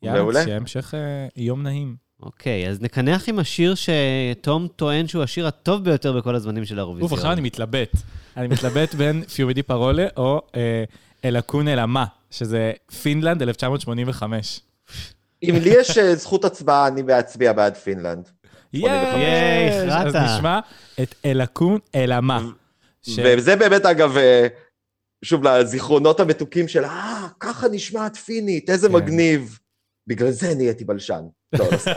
יאללה. 0.03 0.43
שיהיה 0.45 0.57
המשך 0.57 0.95
אה, 0.95 1.27
יום 1.37 1.63
נעים. 1.63 2.10
אוקיי, 2.23 2.69
אז 2.69 2.81
נקנח 2.81 3.29
עם 3.29 3.39
השיר 3.39 3.75
שתום 3.75 4.69
טוען 4.77 5.07
שהוא 5.09 5.23
השיר 5.23 5.47
הטוב 5.47 5.85
ביותר 5.85 6.13
בכל 6.13 6.35
הזמנים 6.35 6.65
של 6.65 6.79
האירוויזיון. 6.79 7.11
אוף, 7.11 7.19
עכשיו 7.19 7.33
אני 7.33 7.41
מתלבט. 7.41 7.93
אני 8.37 8.49
מתלבט 8.49 8.95
בין 8.95 9.25
Fiumi 9.25 9.52
di 9.52 9.63
parole 9.63 10.07
או 10.17 10.43
אה, 10.57 10.85
Eläköön 11.25 11.69
elämä, 11.69 12.05
שזה 12.31 12.73
פינלנד 13.03 13.43
1985. 13.43 14.61
אם 15.43 15.55
לי 15.63 15.71
יש 15.81 15.99
אה, 15.99 16.15
זכות 16.15 16.45
הצבעה, 16.45 16.87
אני 16.89 17.03
אצביע 17.19 17.53
בעד 17.53 17.77
פינלנד. 17.77 18.29
ייי! 18.73 19.69
הכרעת. 19.71 20.07
אז 20.07 20.17
נשמע 20.17 20.61
את 21.03 21.15
Eläköön 21.25 21.79
elämä. 21.95 22.41
ש- 23.03 23.19
וזה 23.37 23.57
באמת, 23.57 23.87
אגב, 23.87 24.17
אה, 24.17 24.47
שוב, 25.25 25.45
לזיכרונות 25.45 26.21
המתוקים 26.21 26.69
של, 26.69 26.85
אה, 26.85 27.27
ככה 27.41 27.69
נשמעת 27.69 28.17
פינית, 28.17 28.71
איזה 28.71 28.89
כן. 28.89 28.95
מגניב. 28.95 29.59
בגלל 30.07 30.31
זה 30.31 30.55
נהייתי 30.55 30.85
בלשן. 30.85 31.25
לא, 31.53 31.65
לא 31.73 31.77
סתם. 31.77 31.93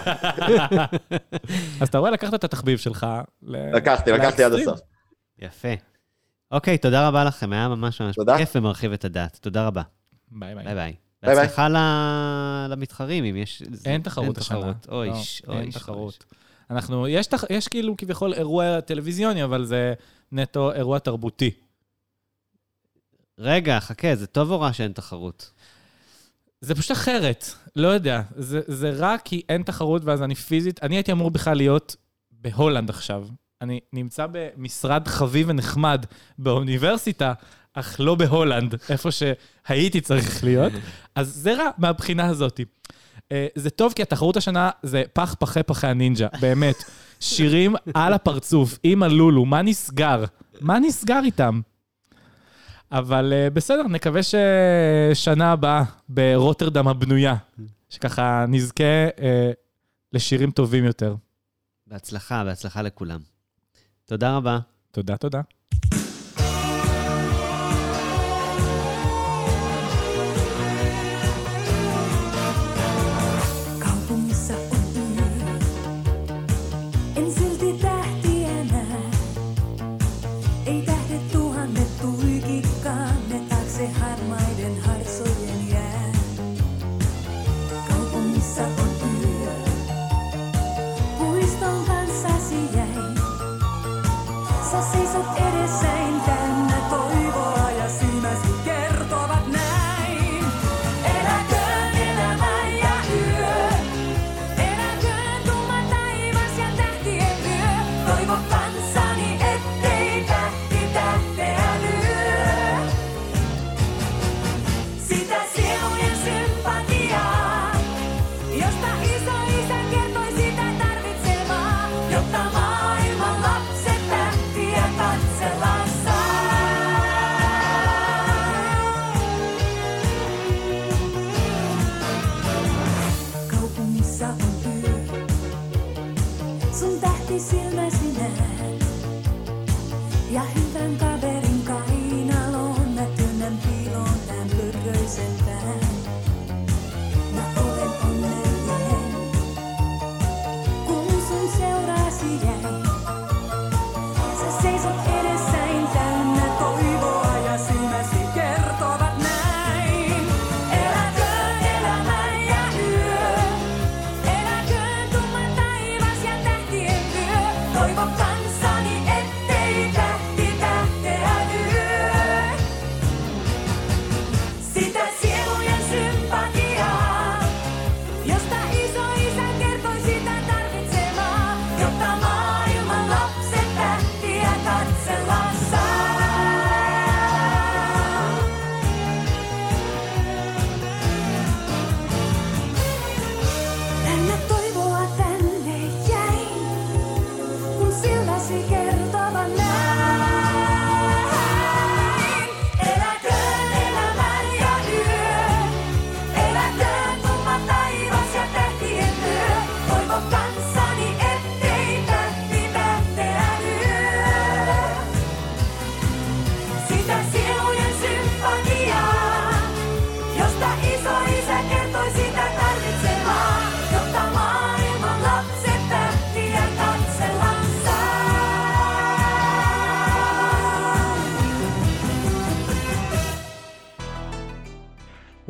אז 1.82 1.88
אתה 1.88 1.98
רואה, 1.98 2.12
לקחת 2.12 2.34
את 2.34 2.44
התחביב 2.44 2.78
שלך. 2.78 3.08
לקחתי, 3.44 4.12
לקחתי 4.12 4.44
עד. 4.44 4.54
הסוף. 4.54 4.80
יפה. 5.40 5.68
אוקיי, 6.52 6.78
תודה 6.78 7.08
רבה 7.08 7.24
לכם, 7.24 7.54
היה 7.54 7.68
ממש 7.68 8.02
ממש 8.02 8.16
תודה. 8.16 8.38
כיף 8.38 8.56
ומרחיב 8.56 8.92
את 8.92 9.06
הדעת. 9.06 9.38
תודה 9.42 9.68
רבה. 9.68 9.82
ביי 10.32 10.56
ביי. 10.56 10.64
ביי 10.66 10.76
ביי. 10.76 10.94
בהצלחה 11.24 11.68
למתחרים, 12.70 13.24
אם 13.24 13.36
יש... 13.36 13.64
אין 13.86 14.02
תחרות 14.02 14.38
השנה. 14.38 14.72
אוי, 14.90 15.10
לא, 15.10 15.16
ש- 15.16 15.42
אוי, 15.48 15.58
אין 15.58 15.72
ש- 15.72 15.76
תחרות. 15.76 16.26
אנחנו, 16.70 17.08
יש, 17.08 17.28
תח, 17.28 17.44
יש 17.50 17.68
כאילו 17.68 17.98
כביכול 17.98 18.34
אירוע 18.34 18.82
טלוויזיוני, 18.82 19.44
אבל 19.44 19.66
זה 19.66 19.94
נטו 20.32 20.72
אירוע 20.72 21.00
תרבותי. 21.00 21.52
רגע, 23.40 23.80
חכה, 23.80 24.16
זה 24.16 24.28
טוב 24.28 24.52
או 24.52 24.60
רע 24.62 24.74
שאין 24.74 24.92
תחרות? 24.92 25.52
זה 26.64 26.76
פשוט 26.76 26.92
אחרת, 26.92 27.46
לא 27.76 27.88
יודע. 27.88 28.22
זה, 28.36 28.62
זה 28.68 28.90
רע 28.90 29.16
כי 29.26 29.42
אין 29.50 29.64
תחרות 29.64 30.06
ואז 30.06 30.22
אני 30.22 30.36
פיזית, 30.36 30.84
אני 30.84 30.96
הייתי 30.96 31.12
אמור 31.12 31.32
בכלל 31.32 31.58
להיות 31.58 31.96
בהולנד 32.32 32.90
עכשיו. 32.90 33.28
אני 33.62 33.80
נמצא 33.94 34.26
במשרד 34.32 35.08
חביב 35.08 35.50
ונחמד 35.50 36.06
באוניברסיטה, 36.38 37.34
אך 37.74 38.00
לא 38.00 38.16
בהולנד, 38.16 38.76
איפה 38.90 39.10
שהייתי 39.12 40.02
צריך 40.02 40.44
להיות. 40.44 40.74
אז 41.16 41.36
זה 41.36 41.54
רע 41.54 41.70
מהבחינה 41.78 42.26
הזאת. 42.26 42.60
אה, 43.32 43.48
זה 43.56 43.70
טוב 43.70 43.94
כי 43.94 44.02
התחרות 44.02 44.38
השנה 44.38 44.70
זה 44.84 45.04
פח 45.14 45.36
פחי 45.40 45.64
פחי 45.64 45.88
הנינג'ה, 45.88 46.28
באמת. 46.42 46.84
שירים 47.20 47.76
על 47.94 48.14
הפרצוף, 48.14 48.80
עם 48.84 49.04
הלולו, 49.04 49.46
מה 49.46 49.62
נסגר? 49.62 50.24
מה 50.62 50.80
נסגר 50.80 51.20
איתם? 51.26 51.62
אבל 52.94 53.34
אה, 53.34 53.50
בסדר, 53.50 53.84
נקווה 53.84 54.22
ששנה 54.24 55.52
הבאה 55.52 55.84
ברוטרדם 56.10 56.88
הבנויה, 56.88 57.36
שככה 57.90 58.46
נזכה 58.48 58.84
אה, 59.20 59.52
לשירים 60.14 60.52
טובים 60.52 60.86
יותר. 60.86 61.16
בהצלחה, 61.88 62.44
בהצלחה 62.44 62.82
לכולם. 62.82 63.20
תודה 64.06 64.36
רבה. 64.36 64.60
תודה, 64.92 65.18
תודה. 65.18 65.42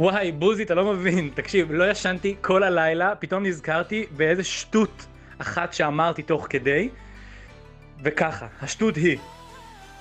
וואי, 0.04 0.32
בוזי, 0.32 0.64
אתה 0.64 0.76
לא 0.76 0.94
מבין. 0.94 1.30
תקשיב, 1.34 1.72
לא 1.72 1.92
ישנתי 1.92 2.36
כל 2.42 2.64
הלילה, 2.64 3.16
פתאום 3.16 3.46
נזכרתי 3.46 4.06
באיזה 4.18 4.44
שטות 4.44 5.06
אחת 5.38 5.74
שאמרתי 5.74 6.24
תוך 6.24 6.48
כדי, 6.50 6.90
וככה, 8.04 8.48
השטות 8.62 8.96
היא. 8.96 9.18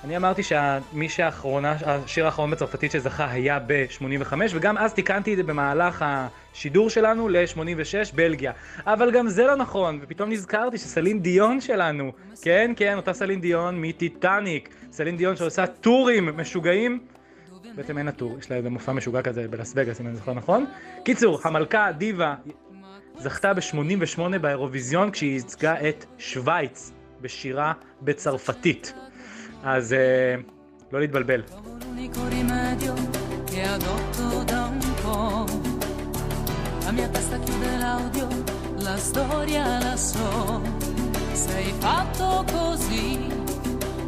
אני 0.03 0.17
אמרתי 0.17 0.41
שמי 0.43 1.09
שהאחרונה, 1.09 1.75
השיר 1.85 2.25
האחרון 2.25 2.51
בצרפתית 2.51 2.91
שזכה 2.91 3.31
היה 3.31 3.59
ב-85, 3.67 4.33
וגם 4.53 4.77
אז 4.77 4.93
תיקנתי 4.93 5.31
את 5.31 5.37
זה 5.37 5.43
במהלך 5.43 6.05
השידור 6.07 6.89
שלנו 6.89 7.29
ל-86, 7.29 8.15
בלגיה. 8.15 8.51
אבל 8.85 9.11
גם 9.11 9.27
זה 9.27 9.43
לא 9.43 9.55
נכון, 9.55 9.99
ופתאום 10.01 10.31
נזכרתי 10.31 10.77
שסלין 10.77 11.21
דיון 11.21 11.61
שלנו, 11.61 12.11
כן, 12.41 12.71
כן, 12.75 12.97
אותה 12.97 13.13
סלין 13.13 13.41
דיון 13.41 13.81
מטיטניק, 13.81 14.69
סלין 14.91 15.17
דיון 15.17 15.35
שעושה 15.35 15.67
טורים 15.67 16.37
משוגעים, 16.37 16.99
בעצם 17.75 17.97
אין 17.97 18.07
הטור, 18.07 18.39
יש 18.39 18.51
לה 18.51 18.57
איזה 18.57 18.69
מופע 18.69 18.91
משוגע 18.91 19.21
כזה 19.21 19.47
בלאס 19.47 19.73
וגאס, 19.75 20.01
אם 20.01 20.07
אני 20.07 20.15
זוכר 20.15 20.33
נכון. 20.33 20.65
קיצור, 21.03 21.39
המלכה, 21.43 21.91
דיבה, 21.91 22.35
זכתה 23.19 23.53
ב-88 23.53 24.37
באירוויזיון 24.41 25.11
כשהיא 25.11 25.33
ייצגה 25.33 25.89
את 25.89 26.05
שווייץ 26.17 26.91
בשירה 27.21 27.73
בצרפתית. 28.01 28.93
אז 29.63 29.93
אה, 29.93 30.35
לא 30.91 30.99
להתבלבל. 30.99 31.41
La 38.93 38.97
storia 38.97 39.65
la 39.85 39.95
so, 40.09 40.29
sei 41.43 41.67
fatto 41.81 42.29
così, 42.53 43.07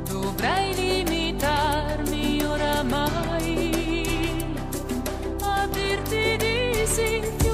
dovrei 0.09 0.67
limitarmi. 0.81 2.24
oramai. 2.55 4.07
A 5.41 5.67
dirti 5.71 6.37
di 6.37 6.85
sì 6.85 7.44